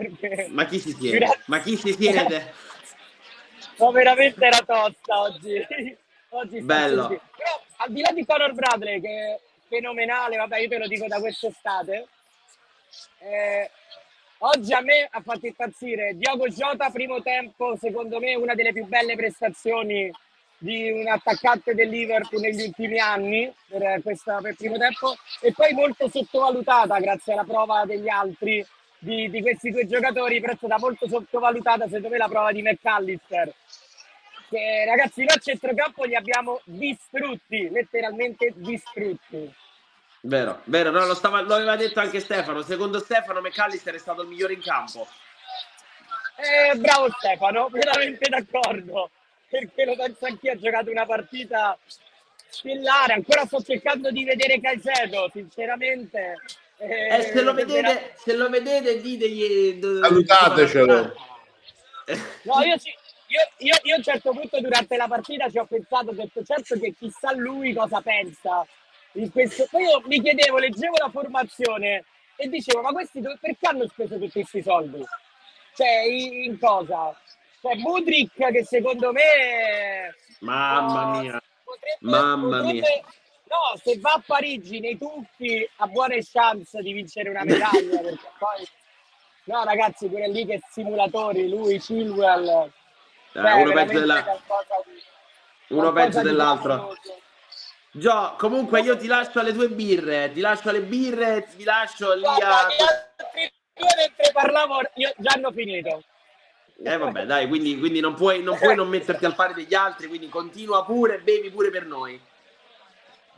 [0.49, 1.39] Ma chi si siede?
[1.45, 2.53] Ma chi si siede?
[3.77, 5.65] no, veramente era tosta oggi.
[6.29, 7.07] oggi Bello.
[7.07, 11.07] Però, al di là di Conor Bradley, che è fenomenale, vabbè, io te lo dico
[11.07, 12.07] da quest'estate,
[13.19, 13.69] eh,
[14.39, 18.85] oggi a me ha fatto impazzire Diogo Jota, primo tempo, secondo me una delle più
[18.85, 20.11] belle prestazioni
[20.57, 25.73] di un attaccante del Liverpool negli ultimi anni per, questa, per primo tempo e poi
[25.73, 28.65] molto sottovalutata grazie alla prova degli altri
[28.97, 32.61] di, di questi due giocatori però è stata molto sottovalutata secondo me la prova di
[32.61, 33.53] McAllister.
[34.47, 39.53] Che ragazzi noi a centrocampo li abbiamo distrutti letteralmente distrutti.
[40.21, 42.61] Vero, vero, no, lo, stava, lo aveva detto anche Stefano.
[42.61, 45.07] Secondo Stefano McAllister è stato il migliore in campo.
[46.37, 49.11] Eh, bravo Stefano, veramente d'accordo
[49.55, 51.77] perché lo penso anch'io, ha giocato una partita
[52.49, 56.35] stellare, ancora sto cercando di vedere Caicedo, sinceramente.
[56.77, 58.13] Eh, eh, se, lo vedete, veramente...
[58.17, 59.79] se lo vedete, ditegli...
[60.01, 61.15] Salutatecelo.
[62.43, 62.89] No, io, sì,
[63.27, 66.43] io, io, io, a un certo punto durante la partita ci ho pensato, ho detto
[66.43, 68.65] certo che chissà lui cosa pensa.
[69.13, 69.67] In questo...
[69.71, 72.03] Poi io mi chiedevo, leggevo la formazione
[72.35, 75.01] e dicevo, ma questi perché hanno speso tutti questi soldi?
[75.73, 77.17] Cioè, in, in cosa?
[77.65, 80.13] Cioè, Mudrik che secondo me...
[80.41, 81.41] Mamma mia.
[81.63, 83.01] Potrebbe, Mamma potrebbe, mia.
[83.47, 88.29] No, se va a Parigi nei tuffi ha buone chance di vincere una medaglia perché
[88.37, 88.67] poi...
[89.45, 92.47] No ragazzi, pure lì che simulatori, lui, Chilwell...
[92.47, 92.71] Eh,
[93.33, 94.41] cioè, uno peggio, della...
[95.69, 96.95] uno peggio dell'altro.
[97.91, 102.21] Gio, comunque io ti lascio alle tue birre, ti lascio alle birre, ti lascio lì
[102.21, 102.67] Guarda, a...
[102.67, 106.03] Gli altri due mentre parlavo io già hanno finito.
[106.83, 110.07] Eh vabbè, dai, quindi, quindi non, puoi, non, puoi, non metterti al pari degli altri,
[110.07, 112.19] quindi continua pure, bevi pure per noi.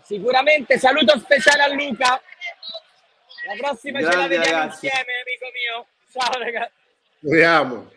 [0.02, 2.20] Sicuramente, saluto speciale a Luca.
[3.46, 4.86] La prossima Grande, ce la vediamo ragazzi.
[4.86, 5.86] insieme, amico mio.
[6.12, 6.72] Ciao ragazzi.
[7.20, 7.92] Proviamo.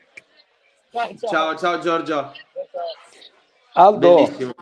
[0.91, 1.30] Ciao, ciao.
[1.30, 2.32] ciao, ciao Giorgio.
[3.72, 4.53] Aldo, Bellissimo.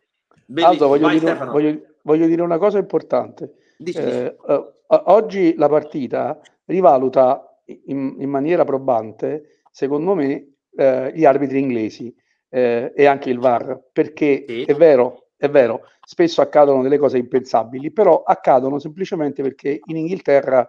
[0.44, 0.66] Bellissimo.
[0.72, 3.74] Aldo voglio, Vai, dire, voglio, voglio, dire, una cosa importante.
[3.82, 11.58] Eh, uh, oggi la partita rivaluta in, in maniera probante, secondo me, eh, gli arbitri
[11.58, 12.14] inglesi
[12.50, 14.62] eh, e anche il VAR, perché sì.
[14.62, 20.66] è vero, è vero, spesso accadono delle cose impensabili, però accadono semplicemente perché in Inghilterra,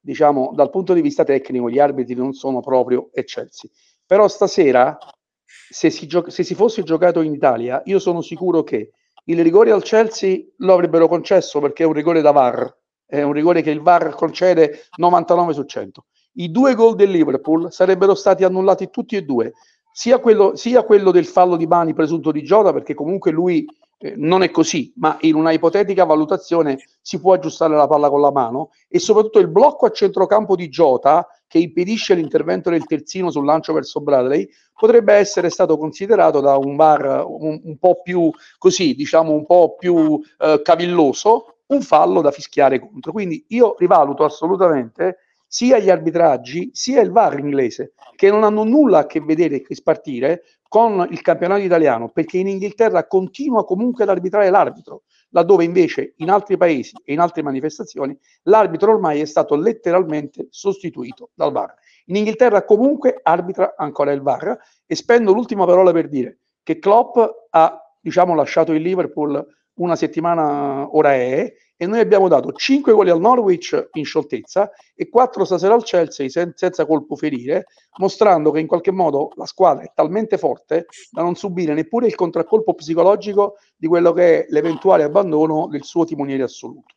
[0.00, 3.70] diciamo, dal punto di vista tecnico, gli arbitri non sono proprio eccelsi.
[4.06, 4.96] Però stasera,
[5.44, 8.92] se si, gio- se si fosse giocato in Italia, io sono sicuro che
[9.24, 13.32] il rigore al Chelsea lo avrebbero concesso perché è un rigore da VAR, è un
[13.32, 18.44] rigore che il VAR concede 99 su 100 i due gol del Liverpool sarebbero stati
[18.44, 19.52] annullati tutti e due,
[19.92, 23.66] sia quello, sia quello del fallo di mani presunto di Jota, perché comunque lui
[23.98, 28.20] eh, non è così, ma in una ipotetica valutazione si può aggiustare la palla con
[28.20, 33.30] la mano e soprattutto il blocco a centrocampo di Jota che impedisce l'intervento del terzino
[33.30, 38.30] sul lancio verso Bradley potrebbe essere stato considerato da un VAR un, un po' più
[38.56, 43.12] così, diciamo un po' più eh, cavilloso, un fallo da fischiare contro.
[43.12, 45.18] Quindi io rivaluto assolutamente
[45.52, 49.74] sia gli arbitraggi sia il VAR inglese, che non hanno nulla a che vedere che
[49.74, 56.12] spartire con il campionato italiano, perché in Inghilterra continua comunque ad arbitrare l'arbitro, laddove invece
[56.18, 61.74] in altri paesi e in altre manifestazioni l'arbitro ormai è stato letteralmente sostituito dal VAR.
[62.06, 67.18] In Inghilterra comunque arbitra ancora il VAR e spendo l'ultima parola per dire che Klopp
[67.50, 69.44] ha diciamo, lasciato il Liverpool
[69.80, 75.08] una settimana ora è e noi abbiamo dato 5 gol al Norwich in scioltezza e
[75.08, 79.84] 4 stasera al Chelsea sen- senza colpo ferire, mostrando che in qualche modo la squadra
[79.84, 85.04] è talmente forte da non subire neppure il contraccolpo psicologico di quello che è l'eventuale
[85.04, 86.96] abbandono del suo timoniere assoluto.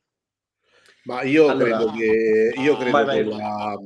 [1.06, 3.80] Ma io allora, credo che, io credo vai, vai, che la,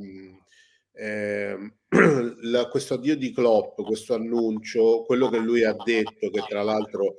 [0.93, 1.73] eh,
[2.41, 7.17] la, questo addio di Klopp, questo annuncio, quello che lui ha detto, che tra l'altro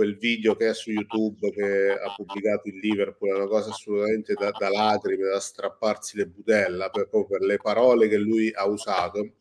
[0.00, 4.32] quel video che è su YouTube che ha pubblicato il Liverpool è una cosa assolutamente
[4.32, 9.32] da, da lacrime, da strapparsi le budella per, per le parole che lui ha usato.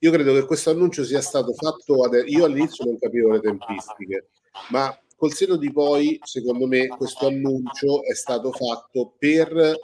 [0.00, 4.28] Io credo che questo annuncio sia stato fatto, ad, io all'inizio non capivo le tempistiche,
[4.68, 9.78] ma col seno di poi, secondo me, questo annuncio è stato fatto per,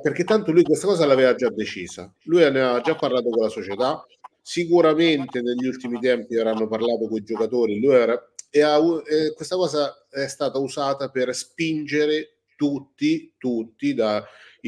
[0.00, 2.10] perché tanto lui questa cosa l'aveva già decisa.
[2.22, 4.02] Lui ne aveva già parlato con la società,
[4.40, 8.18] sicuramente negli ultimi tempi avranno parlato con i giocatori, lui era,
[8.50, 14.22] e, ha, e questa cosa è stata usata per spingere tutti, tutti, dai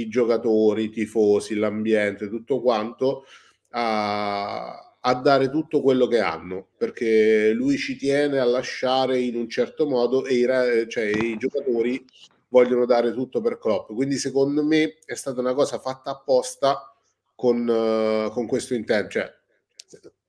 [0.08, 3.24] giocatori, i tifosi, l'ambiente, tutto quanto,
[3.70, 9.48] a, a dare tutto quello che hanno, perché lui ci tiene a lasciare in un
[9.48, 12.04] certo modo e i, cioè, i giocatori
[12.48, 13.92] vogliono dare tutto per Klopp.
[13.92, 16.94] Quindi secondo me è stata una cosa fatta apposta
[17.34, 19.10] con, uh, con questo intento.
[19.10, 19.37] Cioè,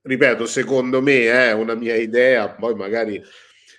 [0.01, 3.21] ripeto, secondo me è una mia idea, poi magari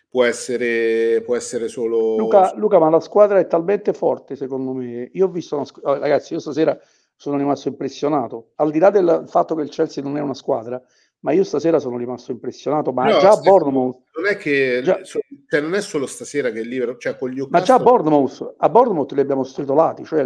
[0.09, 2.17] può essere, può essere solo...
[2.17, 5.09] Luca, Luca, ma la squadra è talmente forte, secondo me.
[5.13, 6.79] Io ho visto, una squ- ragazzi, io stasera
[7.15, 8.51] sono rimasto impressionato.
[8.57, 10.83] Al di là del fatto che il Chelsea non è una squadra,
[11.21, 12.93] ma io stasera sono rimasto impressionato.
[12.93, 13.99] Ma no, già a Bournemouth...
[14.17, 14.81] Non è che...
[14.83, 16.99] Già, cioè, non è solo stasera che il Liverpool...
[16.99, 20.25] Cioè, con gli ma già a Bournemouth, a Bournemouth li abbiamo stritolati, cioè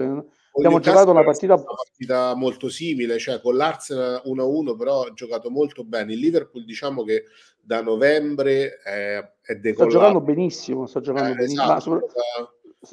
[0.57, 1.55] abbiamo giocato una partita...
[1.55, 6.13] una partita molto simile, cioè con l'Arsenal 1-1 però ha giocato molto bene.
[6.13, 7.25] Il Liverpool diciamo che
[7.61, 9.91] da novembre è, è decollato.
[9.91, 11.63] Sta giocando benissimo, sta giocando eh, benissimo.
[11.63, 12.01] Esatto, sopra...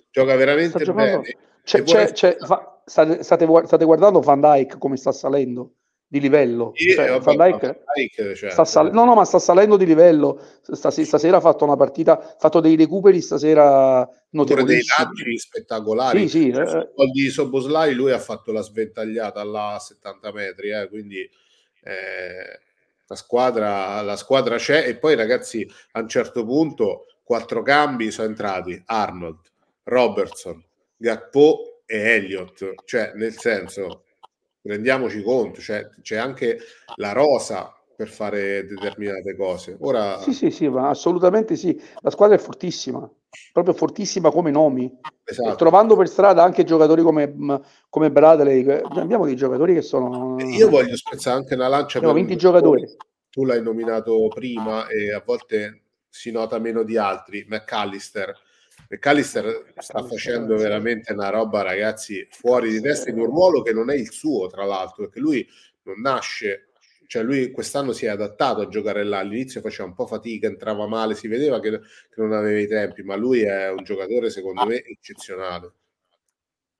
[0.09, 1.21] gioca, veramente giocando...
[1.21, 1.37] bene.
[1.63, 5.73] C'è, c'è, c'è, fa, state, state, guardando Van Dyke come sta salendo
[6.11, 6.73] di livello?
[6.75, 7.59] Sì, cioè, vabbè, Van Van
[7.95, 10.41] Dyke cioè, sta sal- no, no, ma sta salendo di livello.
[10.61, 15.05] Stas- stasera ha fatto una partita, ha fatto dei recuperi stasera notevolissimi.
[15.05, 16.27] dei lanci spettacolari.
[16.27, 17.11] Sì, sì, cioè, eh.
[17.13, 21.29] Di Soboslai lui ha fatto la sventagliata alla 70 metri, eh, quindi...
[21.83, 22.59] Eh,
[23.07, 28.29] la squadra, la squadra c'è e poi ragazzi a un certo punto quattro cambi sono
[28.29, 29.39] entrati Arnold,
[29.83, 30.63] Robertson,
[30.95, 34.05] Gakpo e Elliott cioè nel senso
[34.63, 36.59] rendiamoci conto cioè, c'è anche
[36.95, 39.77] la rosa per fare determinate cose.
[39.81, 41.79] Ora sì sì sì ma assolutamente sì.
[42.01, 43.09] La squadra è fortissima
[43.53, 44.91] proprio fortissima come nomi.
[45.23, 45.55] Esatto.
[45.55, 50.97] trovando per strada anche giocatori come, come Bradley abbiamo dei giocatori che sono io voglio
[50.97, 52.85] spezzare anche una lancia abbiamo 20 giocatori.
[53.29, 57.45] tu l'hai nominato prima e a volte si nota meno di altri.
[57.47, 58.37] McAllister
[58.91, 63.89] McAllister sta facendo veramente una roba ragazzi fuori di testa in un ruolo che non
[63.89, 65.47] è il suo tra l'altro perché lui
[65.83, 66.71] non nasce
[67.11, 70.87] cioè lui quest'anno si è adattato a giocare là, all'inizio faceva un po' fatica, entrava
[70.87, 74.65] male, si vedeva che, che non aveva i tempi, ma lui è un giocatore secondo
[74.65, 75.73] me eccezionale.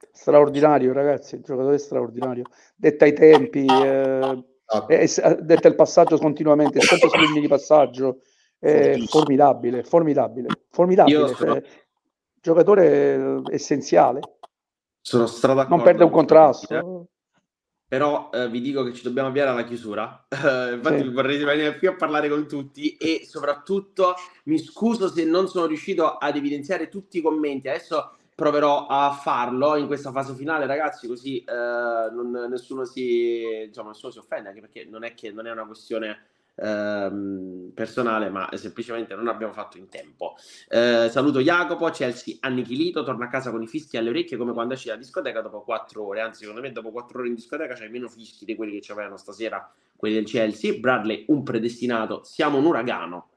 [0.09, 2.45] Straordinario ragazzi, un giocatore straordinario,
[2.78, 4.43] detta i tempi, eh,
[4.88, 8.22] è, è, detta il passaggio continuamente, sempre sulle linee di passaggio,
[8.57, 11.36] è formidabile, formidabile, formidabile, sono...
[11.36, 11.64] cioè,
[12.41, 14.19] giocatore essenziale.
[15.01, 17.09] Sono strada Non perde un contrasto
[17.91, 20.25] però eh, vi dico che ci dobbiamo avviare alla chiusura.
[20.29, 21.09] Uh, infatti sì.
[21.09, 24.13] vorrei rimanere qui a parlare con tutti e soprattutto
[24.45, 27.67] mi scuso se non sono riuscito ad evidenziare tutti i commenti.
[27.67, 33.89] Adesso proverò a farlo in questa fase finale, ragazzi, così uh, non, nessuno, si, diciamo,
[33.89, 38.49] nessuno si offende, anche perché non è che non è una questione ehm, personale, ma
[38.53, 40.35] semplicemente non abbiamo fatto in tempo.
[40.69, 44.73] Eh, saluto Jacopo, Chelsea annichilito, torna a casa con i fischi alle orecchie come quando
[44.73, 47.89] esci dalla discoteca dopo quattro ore, anzi secondo me dopo quattro ore in discoteca c'hai
[47.89, 50.79] meno fischi di quelli che ci avevano stasera quelli del Chelsea.
[50.79, 53.29] Bradley un predestinato, siamo un uragano.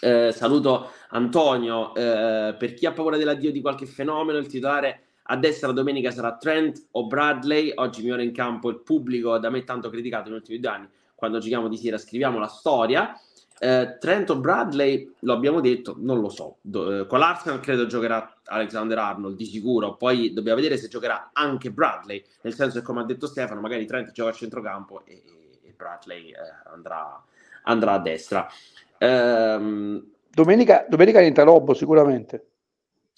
[0.00, 1.94] Eh, saluto Antonio.
[1.94, 6.36] Eh, per chi ha paura dell'addio di qualche fenomeno, il titolare a destra domenica sarà
[6.36, 7.72] Trent o Bradley.
[7.76, 10.88] Oggi mi ora in campo il pubblico da me tanto criticato negli ultimi due anni.
[11.14, 13.18] Quando giochiamo di sera scriviamo la storia.
[13.58, 16.56] Eh, Trent o Bradley, lo abbiamo detto, non lo so.
[16.60, 19.96] Do, eh, con l'Arsenal credo giocherà Alexander Arnold di sicuro.
[19.96, 22.22] Poi dobbiamo vedere se giocherà anche Bradley.
[22.42, 25.22] Nel senso che, come ha detto Stefano, magari Trent gioca a centrocampo e,
[25.62, 26.36] e Bradley eh,
[26.72, 27.22] andrà,
[27.62, 28.46] andrà, a destra.
[28.98, 32.46] Ehm, domenica, domenica entra Robbo sicuramente.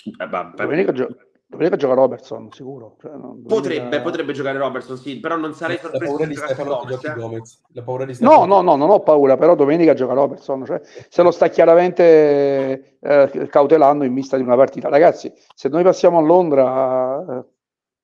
[0.04, 1.25] Eh, domenica gioca.
[1.48, 2.96] Domenica gioca Robertson, sicuro.
[3.00, 3.54] Cioè, no, domenica...
[3.54, 7.14] potrebbe, potrebbe giocare Robertson, sì, però non sarei sorpreso se giocasse Gomez, eh?
[7.14, 7.62] Gomez.
[7.72, 11.22] La paura di No, no, no, non ho paura, però domenica gioca Robertson, cioè, se
[11.22, 14.88] lo sta chiaramente eh, cautelando in vista di una partita.
[14.88, 17.44] Ragazzi, se noi passiamo a Londra, eh,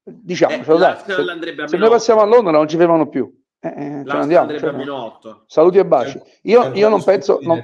[0.04, 3.28] diciamo, eh, dai, se, se noi passiamo a Londra non ci fermano più.
[3.58, 4.72] Eh, cioè andiamo, cioè,
[5.46, 6.20] saluti e baci.
[6.42, 7.38] Io, io non penso...
[7.42, 7.60] Non...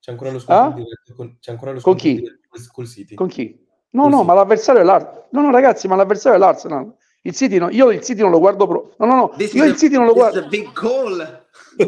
[0.00, 1.14] C'è ancora lo scontro ah?
[1.16, 2.22] con, c'è ancora lo con chi?
[2.70, 3.14] Col City.
[3.14, 3.63] Con chi?
[3.94, 5.24] No, no, ma l'avversario è l'Arsenal.
[5.30, 6.92] No, no, ragazzi, ma l'avversario è l'Arsenal.
[7.22, 9.64] Il City no, io il City non lo guardo pro- No, no, no, this io
[9.64, 10.40] il City non lo guardo.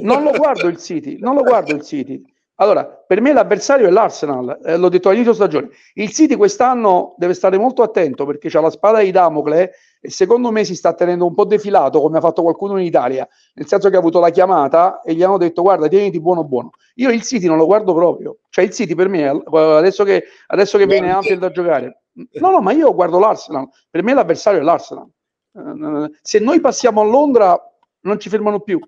[0.01, 2.25] Non lo guardo il City, non lo guardo il City.
[2.59, 5.69] Allora, per me l'avversario è l'Arsenal, eh, l'ho detto all'inizio stagione.
[5.93, 10.51] Il City quest'anno deve stare molto attento perché c'ha la spada di Damocle e secondo
[10.51, 13.91] me si sta tenendo un po' defilato come ha fatto qualcuno in Italia, nel senso
[13.91, 16.71] che ha avuto la chiamata e gli hanno detto guarda tieniti buono buono.
[16.95, 20.79] Io il City non lo guardo proprio, cioè il City per me adesso che, adesso
[20.79, 24.63] che viene Anfield a giocare, no no ma io guardo l'Arsenal, per me l'avversario è
[24.63, 25.07] l'Arsenal.
[25.53, 27.61] Eh, se noi passiamo a Londra
[28.01, 28.81] non ci fermano più.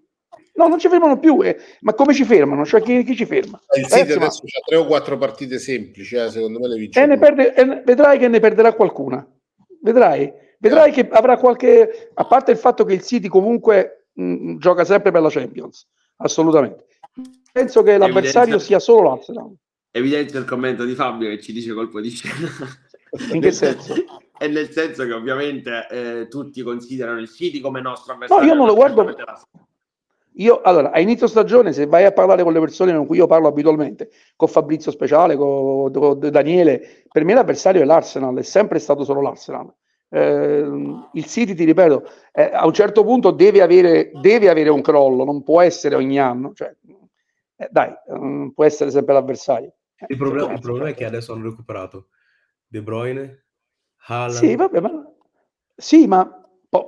[0.58, 1.56] No, non ci fermano più, eh.
[1.82, 2.64] ma come ci fermano?
[2.64, 3.60] Cioè, chi, chi ci ferma?
[3.76, 4.48] Il City adesso ma...
[4.58, 7.00] ha tre o quattro partite semplici, eh, secondo me le vince.
[7.00, 9.24] E ne perde, e vedrai che ne perderà qualcuna.
[9.80, 12.10] Vedrai, vedrai che avrà qualche...
[12.12, 15.86] A parte il fatto che il City comunque mh, gioca sempre per la Champions,
[16.16, 16.86] assolutamente.
[17.52, 18.66] Penso che l'avversario Evidenzia...
[18.66, 19.54] sia solo l'Arsenal.
[19.92, 22.48] Evidenzia il commento di Fabio che ci dice colpo di scena.
[23.32, 23.94] In che senso?
[24.36, 28.44] È nel senso che ovviamente eh, tutti considerano il City come nostro avversario.
[28.44, 29.14] No, io non lo guardo...
[30.38, 33.26] Io, allora, a inizio stagione, se vai a parlare con le persone con cui io
[33.26, 38.78] parlo abitualmente, con Fabrizio Speciale, con, con Daniele, per me l'avversario è l'Arsenal, è sempre
[38.78, 39.72] stato solo l'Arsenal.
[40.10, 44.80] Eh, il City, ti ripeto, eh, a un certo punto deve avere, deve avere, un
[44.80, 46.72] crollo, non può essere ogni anno, cioè,
[47.56, 49.72] eh, dai, non può essere sempre l'avversario.
[50.06, 52.10] Il problema, il problema, è che adesso hanno recuperato
[52.64, 53.44] De Bruyne,
[54.06, 54.38] Haaland.
[54.38, 55.12] Sì, vabbè, ma,
[55.74, 56.37] sì, ma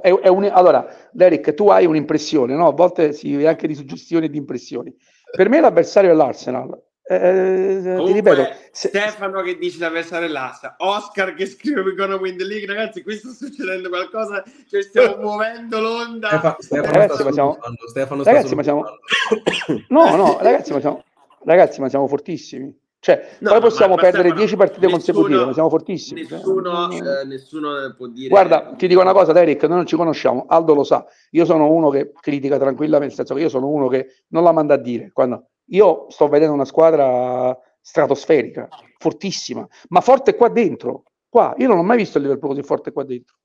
[0.02, 2.68] è, è un, allora, Derek, tu hai un'impressione, no?
[2.68, 4.94] A volte si vive anche di suggestioni e di impressioni.
[5.30, 6.78] Per me l'avversario è l'Arsenal.
[7.02, 8.88] Eh, Comunque, ti ripeto, se...
[8.88, 13.02] Stefano che dice l'avversario è l'Arsenal, Oscar che scrive we're gonna win the league, ragazzi,
[13.02, 16.56] qui sta succedendo qualcosa, cioè stiamo muovendo l'onda.
[16.58, 17.58] Stefano, ragazzi, ma siamo...
[17.88, 18.84] Stefano ragazzi, ma siamo...
[19.88, 21.02] no, no, ragazzi, ma siamo...
[21.44, 22.79] ragazzi, ma siamo fortissimi.
[23.02, 26.26] Cioè, no, poi possiamo ma, perdere 10 partite nessuno, consecutive, ma siamo fortissimi.
[26.28, 28.28] Nessuno, eh, nessuno, può dire.
[28.28, 31.06] Guarda, ti dico una cosa, Derek, noi non ci conosciamo, Aldo lo sa.
[31.30, 34.52] Io sono uno che critica tranquillamente, nel senso che io sono uno che non la
[34.52, 35.12] manda a dire.
[35.14, 41.04] Quando io sto vedendo una squadra stratosferica, fortissima, ma forte qua dentro.
[41.26, 43.36] Qua, io non ho mai visto il Liverpool così forte qua dentro.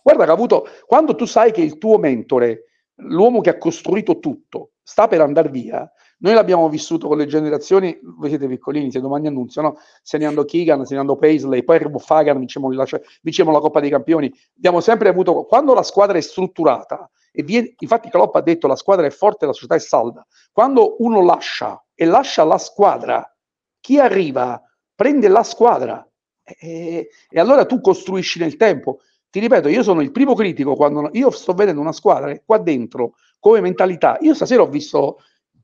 [0.00, 2.66] Guarda che ha avuto, quando tu sai che il tuo mentore,
[2.98, 7.98] l'uomo che ha costruito tutto, sta per andare via, noi l'abbiamo vissuto con le generazioni,
[8.02, 12.86] voi siete piccolini, se domani annunziano, segnando Keegan, segnando Paisley, poi arrivo Fagan, vinciamo la,
[13.22, 14.32] vinciamo la Coppa dei Campioni.
[14.56, 18.76] Abbiamo sempre avuto, quando la squadra è strutturata, e viene, infatti Klopp ha detto la
[18.76, 20.26] squadra è forte, la società è salda.
[20.50, 23.36] Quando uno lascia e lascia la squadra,
[23.78, 24.62] chi arriva
[24.94, 26.08] prende la squadra
[26.42, 29.00] e, e allora tu costruisci nel tempo.
[29.28, 33.16] Ti ripeto, io sono il primo critico quando io sto vedendo una squadra qua dentro,
[33.38, 35.18] come mentalità, io stasera ho visto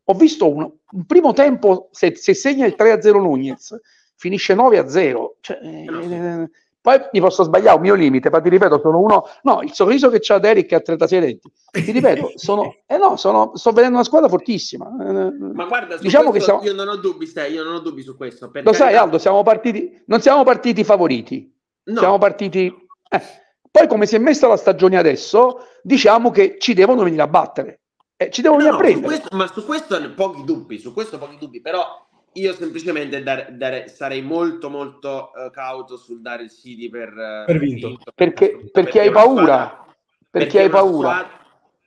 [0.04, 3.78] ho visto un, un primo tempo, se, se, segna il 3-0 Nunez,
[4.16, 5.26] finisce 9-0.
[5.40, 6.50] Cioè, eh,
[6.82, 9.24] poi mi posso sbagliare, un mio limite, ma ti ripeto, sono uno...
[9.42, 11.52] No, il sorriso che c'ha Derek a 36 denti.
[11.70, 12.74] Ti ripeto, sono...
[12.92, 14.90] Eh no, sono, sto vedendo una squadra fortissima.
[14.90, 16.60] Ma guarda, diciamo che siamo...
[16.62, 18.50] io non ho dubbi, stai, io non ho dubbi su questo.
[18.52, 20.02] Lo sai, Aldo, siamo partiti...
[20.06, 21.54] non siamo partiti favoriti.
[21.84, 21.98] No.
[22.00, 22.66] Siamo partiti...
[23.08, 23.22] Eh.
[23.70, 27.81] Poi come si è messa la stagione adesso, diciamo che ci devono venire a battere.
[28.22, 31.36] Eh, ci devo no, no, su questo, ma su questo pochi dubbi, su questo pochi
[31.38, 36.88] dubbi, però io semplicemente dare, dare, sarei molto molto uh, cauto sul dare il CD
[36.88, 37.88] per, uh, per vinto.
[37.88, 38.12] vinto.
[38.14, 39.42] Perché, perché, perché hai paura?
[39.42, 39.86] Squadra,
[40.30, 41.08] perché, perché hai paura?
[41.08, 41.40] Squadra...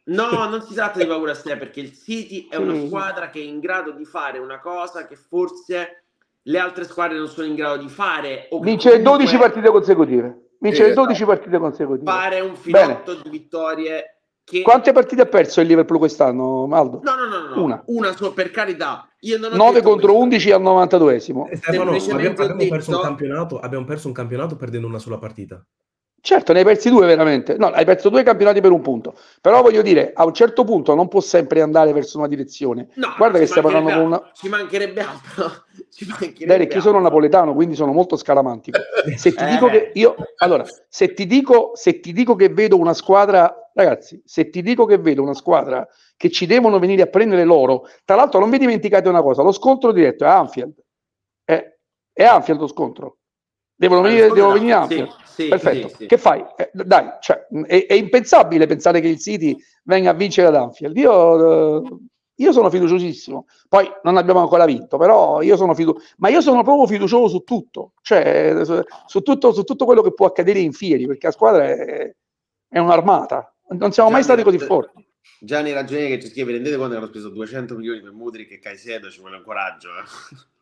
[0.07, 3.43] No, non si tratta di paura, Stea, perché il City è una squadra che è
[3.43, 6.03] in grado di fare una cosa che forse
[6.43, 8.47] le altre squadre non sono in grado di fare.
[8.61, 9.17] Vince comunque...
[9.17, 10.49] 12 partite consecutive.
[10.59, 12.11] Vince eh, 12 partite consecutive.
[12.11, 13.21] Fare un filotto Bene.
[13.23, 14.14] di vittorie
[14.45, 14.61] che...
[14.61, 17.01] Quante partite ha perso il Liverpool quest'anno, Maldo?
[17.03, 17.83] No, no, no, no, Una.
[17.87, 19.09] Una so, per carità.
[19.21, 20.23] Io non ho 9 detto contro questo.
[20.23, 21.49] 11 al 92esimo.
[21.49, 25.17] Eh, Stefano, abbiamo, abbiamo perso un detto- campionato, abbiamo perso un campionato perdendo una sola
[25.17, 25.65] partita.
[26.25, 27.55] Certo, ne hai persi due veramente.
[27.55, 29.13] No, hai perso due campionati per un punto.
[29.39, 32.87] Però voglio dire, a un certo punto non può sempre andare verso una direzione.
[32.95, 34.31] No, Guarda che stai parlando con una...
[34.33, 35.65] Ci mancherebbe altro.
[35.93, 38.79] Ci mancherebbe Derek, io sono napoletano, quindi sono molto scaramantico.
[39.15, 39.49] Se ti Eh.
[39.51, 44.19] dico che io, allora, se ti dico, se ti dico che vedo una squadra, ragazzi,
[44.25, 48.15] se ti dico che vedo una squadra che ci devono venire a prendere loro, tra
[48.15, 50.73] l'altro non vi dimenticate una cosa, lo scontro diretto è Anfield.
[51.43, 51.77] È,
[52.11, 53.17] è Anfield lo scontro.
[53.75, 55.15] Devono venire, devono venire da- sì, Anfield.
[55.25, 55.89] sì, Perfetto.
[55.89, 56.05] sì.
[56.05, 56.45] Che fai?
[56.55, 60.95] Eh, dai, cioè, è, è impensabile pensare che il City venga a vincere ad Anfield.
[60.97, 61.97] Io, eh,
[62.35, 63.45] io sono fiduciosissimo.
[63.67, 66.05] Poi non abbiamo ancora vinto, però io sono fiducioso.
[66.17, 70.13] Ma io sono proprio fiducioso su tutto, cioè su, su tutto, su tutto quello che
[70.13, 72.15] può accadere in Fieri, perché la squadra è,
[72.69, 73.53] è un'armata.
[73.69, 75.05] Non siamo mai stati così forti.
[75.39, 78.59] Gianni Ragione che ci scrive, rendete conto che hanno speso 200 milioni per Mudrik e
[78.59, 79.89] Caicedo, ci vuole un coraggio.
[79.89, 80.53] eh.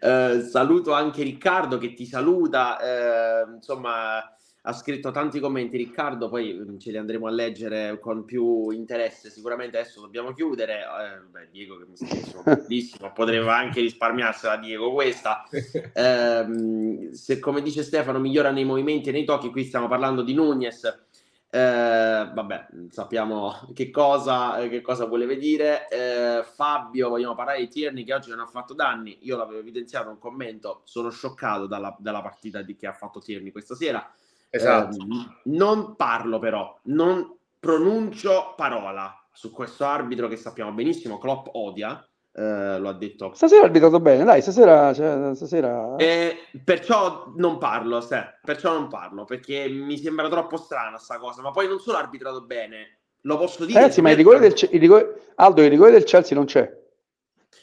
[0.00, 4.22] Eh, saluto anche Riccardo che ti saluta, eh, insomma
[4.66, 5.76] ha scritto tanti commenti.
[5.76, 10.80] Riccardo, poi mm, ce li andremo a leggere con più interesse, sicuramente adesso dobbiamo chiudere,
[10.80, 15.44] eh, beh, Diego che mi scrive bellissimo, potremmo anche risparmiarsela Diego questa,
[15.96, 20.34] Ehm, se come dice Stefano migliorano i movimenti e nei tocchi, qui stiamo parlando di
[20.34, 21.06] Nunez,
[21.54, 25.88] eh, vabbè, sappiamo che cosa, eh, che cosa voleva dire.
[25.88, 29.18] Eh, Fabio, vogliamo parlare di Tierney che oggi non ha fatto danni.
[29.22, 30.80] Io l'avevo evidenziato in un commento.
[30.82, 34.04] Sono scioccato dalla, dalla partita di che ha fatto Tierney questa sera.
[34.50, 34.96] Esatto.
[34.96, 41.18] Eh, non parlo però, non pronuncio parola su questo arbitro che sappiamo benissimo.
[41.18, 42.04] Klopp odia,
[42.36, 44.92] eh, lo ha detto Stasera ha arbitrato bene, dai, stasera...
[44.92, 45.94] Cioè, stasera...
[45.96, 51.42] eh, perciò non parlo, se, perciò non parlo, perché mi sembra troppo strana sta cosa,
[51.42, 53.78] ma poi non solo ha arbitrato bene, lo posso dire.
[53.80, 56.82] Ragazzi, ma il rigore del, il rigore- Aldo, il rigore del Chelsea non c'è.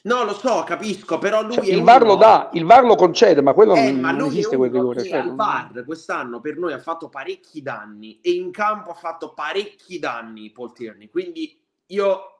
[0.03, 2.95] No, lo so, capisco, però lui Cioè, il VAR uno- lo dà, il VAR lo
[2.95, 5.03] concede, ma quello Eh, non, ma non esiste quel rigore.
[5.03, 9.34] cioè, non- VAR quest'anno per noi ha fatto parecchi danni e in campo ha fatto
[9.36, 11.55] parecchi danni Paul Tierney, quindi
[11.88, 12.31] io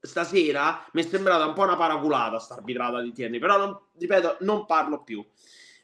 [0.00, 4.38] stasera mi è sembrata un po' una paraculata sta arbitrata di Tierney, però non, ripeto,
[4.40, 5.24] non parlo più.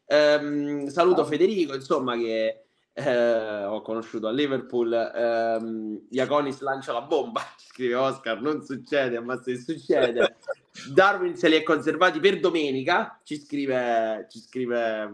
[0.07, 4.93] Ehm, saluto Federico, insomma, che eh, ho conosciuto a Liverpool.
[4.93, 10.37] Ehm, Iaconis lancia la bomba, scrive Oscar, non succede, ma se succede.
[10.93, 15.13] Darwin se li è conservati per domenica, ci scrive, ci scrive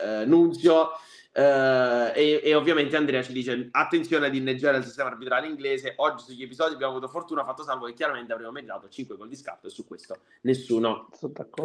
[0.00, 0.90] eh, Nunzio.
[1.38, 6.24] Eh, e, e ovviamente Andrea ci dice attenzione ad inneggiare il sistema arbitrale inglese oggi
[6.24, 9.68] sugli episodi abbiamo avuto fortuna fatto salvo che chiaramente avremmo meritato 5 gol di scarto
[9.68, 11.08] e su questo nessuno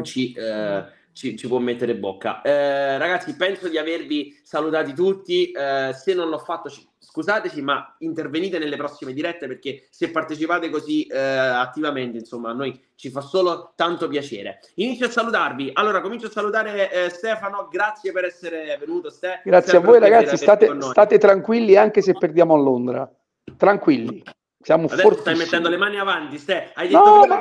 [0.03, 2.41] ci, eh, ci, ci può mettere bocca.
[2.41, 5.51] Eh, ragazzi, penso di avervi salutati tutti.
[5.53, 11.05] Se non l'ho fatto, ci- scusateci, ma intervenite nelle prossime dirette perché se partecipate così
[11.05, 14.61] eh, attivamente, insomma, a noi ci fa solo tanto piacere.
[14.75, 15.69] Inizio a salutarvi.
[15.73, 17.67] Allora, comincio a salutare eh, Stefano.
[17.69, 19.41] Grazie per essere venuto, Ste.
[19.43, 23.11] Grazie a Sempre voi un piacere ragazzi, state, state tranquilli anche se perdiamo a Londra.
[23.57, 24.23] Tranquilli.
[24.59, 25.35] Siamo Adesso fortissimi.
[25.35, 26.71] stai mettendo le mani avanti, Ste.
[26.73, 27.39] Hai detto No, ma-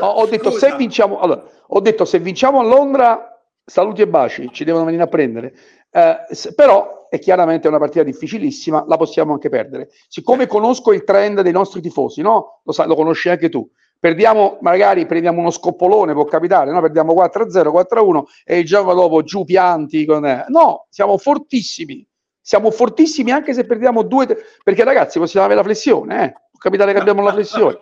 [0.00, 0.68] Ho, ho detto Scusa.
[0.68, 5.04] se vinciamo, allora, ho detto se vinciamo a Londra, saluti e baci, ci devono venire
[5.04, 5.54] a prendere.
[5.90, 6.18] Eh,
[6.54, 9.90] però è chiaramente una partita difficilissima, la possiamo anche perdere.
[10.08, 12.60] Siccome conosco il trend dei nostri tifosi, no?
[12.64, 13.68] Lo, sai, lo conosci anche tu.
[13.98, 16.80] Perdiamo, magari prendiamo uno scoppolone, può capitare, no?
[16.80, 20.04] Perdiamo 4-0, 4-1 e il gioco dopo giù pianti.
[20.04, 20.44] Con...
[20.48, 22.06] No, siamo fortissimi.
[22.40, 24.26] Siamo fortissimi anche se perdiamo due,
[24.62, 26.32] perché ragazzi possiamo avere la flessione, eh?
[26.32, 27.76] può capitare che abbiamo la flessione,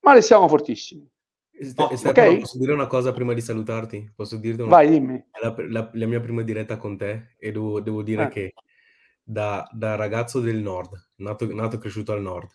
[0.00, 1.08] ma ne siamo fortissimi.
[1.76, 2.38] Oh, Stefano, ok.
[2.40, 4.12] posso dire una cosa prima di salutarti?
[4.14, 5.16] Posso dirti una Vai, dimmi.
[5.30, 8.28] È la, la- la mia prima diretta con te e devo, devo dire Eh.
[8.28, 8.54] che
[9.22, 12.48] da, da ragazzo del nord, nato, nato e cresciuto al nord,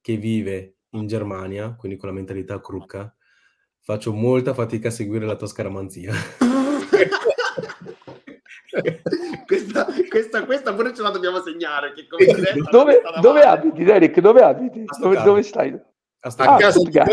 [0.00, 3.14] che vive in Germania, quindi con la mentalità crucca,
[3.80, 6.12] faccio molta fatica a seguire la tua scaramanzia.
[9.46, 11.92] questa, questa, questa pure ce la dobbiamo segnare.
[11.92, 14.20] Che come diretta Dove, dove abiti, Derek?
[14.20, 14.82] Dove abiti?
[14.86, 15.70] A Dove, dove stai?
[15.70, 15.80] A
[16.20, 16.56] A Stoccarda.
[16.56, 17.10] Ah, casa di Stuttgart.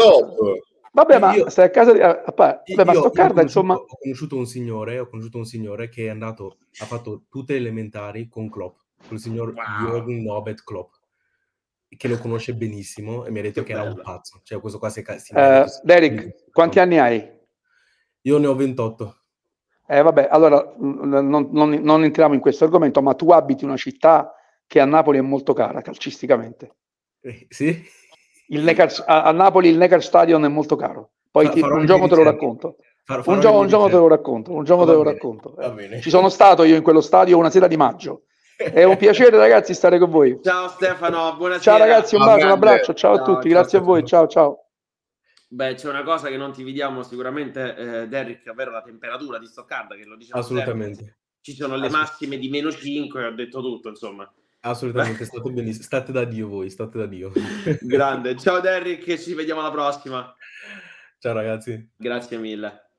[0.96, 2.00] Vabbè, ma Io- stai a casa di...
[2.00, 3.74] pa- Vabbè, ma Io- ho Stoccarda, conosciuto- insomma...
[3.76, 7.60] Ho conosciuto un signore, ho conosciuto un signore che è andato, ha fatto tutte le
[7.60, 9.66] elementari con Klopp, col signor Wow.
[9.90, 10.94] Jürgen Nobet Klopp,
[11.90, 14.40] che lo conosce benissimo e mi ha detto Che che, era un pazzo.
[14.44, 17.30] Cioè, questo qua si è si Eh, si- Derek, quanti anni hai?
[18.22, 19.18] Io ne ho 28.
[19.88, 24.34] Eh, vabbè, allora non, non- non entriamo in questo argomento, ma tu abiti una città
[24.66, 26.76] che a Napoli è molto cara calcisticamente.
[27.20, 27.84] Eh, sì?
[28.48, 31.12] Il Neckar, a, a Napoli il Neckar Stadion è molto caro.
[31.32, 32.78] Poi ti- un gioco te lo racconto.
[33.04, 34.52] Far- farò Un gioco, un gioco te lo racconto.
[34.54, 35.54] Un gioco Va te lo racconto.
[35.58, 36.02] va bene.
[36.02, 38.24] Ci sono stato io in quello stadio una sera di maggio
[38.58, 40.40] È un piacere ragazzi stare con voi.
[40.42, 41.60] Ciao Stefano, buonasera.
[41.62, 44.06] Ciao ragazzi, un Ciao, bacio, un abbraccio, ciao a Ciao, tutti, ciao, grazie a voi,
[44.06, 44.60] ciao ciao.
[45.48, 49.46] Beh, c'è una cosa che non ti vediamo sicuramente, eh, Derrick, ovvero la temperatura di
[49.46, 50.62] Stoccarda, che lo diciamo sempre.
[50.64, 51.18] Assolutamente.
[51.42, 54.30] Ci sono le massime di meno 5, ho detto tutto, insomma.
[54.66, 55.84] Assolutamente, state benissimo.
[55.84, 57.32] State da Dio voi, state da Dio.
[57.82, 58.36] Grande.
[58.36, 60.36] Ciao Derrick, ci vediamo alla prossima.
[61.20, 61.92] Ciao ragazzi.
[61.96, 62.90] Grazie mille.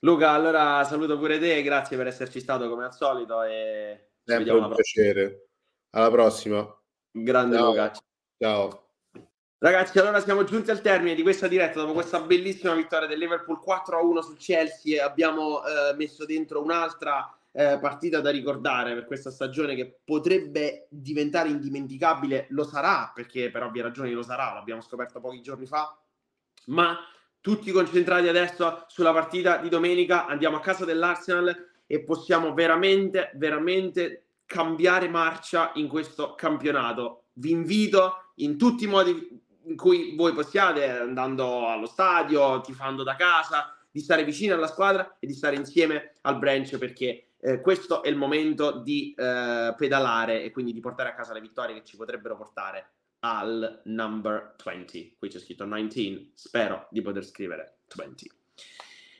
[0.00, 4.52] Luca, allora saluto pure te, grazie per esserci stato come al solito e ci Sempre
[4.52, 5.48] un piacere.
[5.90, 6.82] Alla prossima.
[7.10, 7.68] Grande Ciao.
[7.68, 7.92] Luca.
[8.36, 8.86] Ciao.
[9.58, 13.60] Ragazzi, allora siamo giunti al termine di questa diretta dopo questa bellissima vittoria del Liverpool
[13.64, 19.30] 4-1 sul Chelsea e abbiamo eh, messo dentro un'altra eh, partita da ricordare per questa
[19.30, 25.20] stagione che potrebbe diventare indimenticabile, lo sarà perché per ovvie ragioni lo sarà, l'abbiamo scoperto
[25.20, 25.96] pochi giorni fa,
[26.66, 26.98] ma
[27.40, 34.26] tutti concentrati adesso sulla partita di domenica, andiamo a casa dell'Arsenal e possiamo veramente, veramente
[34.46, 37.24] cambiare marcia in questo campionato.
[37.34, 43.14] Vi invito in tutti i modi in cui voi possiate, andando allo stadio, tifando da
[43.14, 48.04] casa, di stare vicini alla squadra e di stare insieme al branch perché eh, questo
[48.04, 51.84] è il momento di eh, pedalare e quindi di portare a casa le vittorie che
[51.84, 55.16] ci potrebbero portare al number 20.
[55.18, 58.30] Qui c'è scritto 19, spero di poter scrivere 20.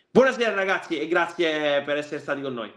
[0.09, 2.73] Buonasera ragazzi e grazie per essere stati con noi.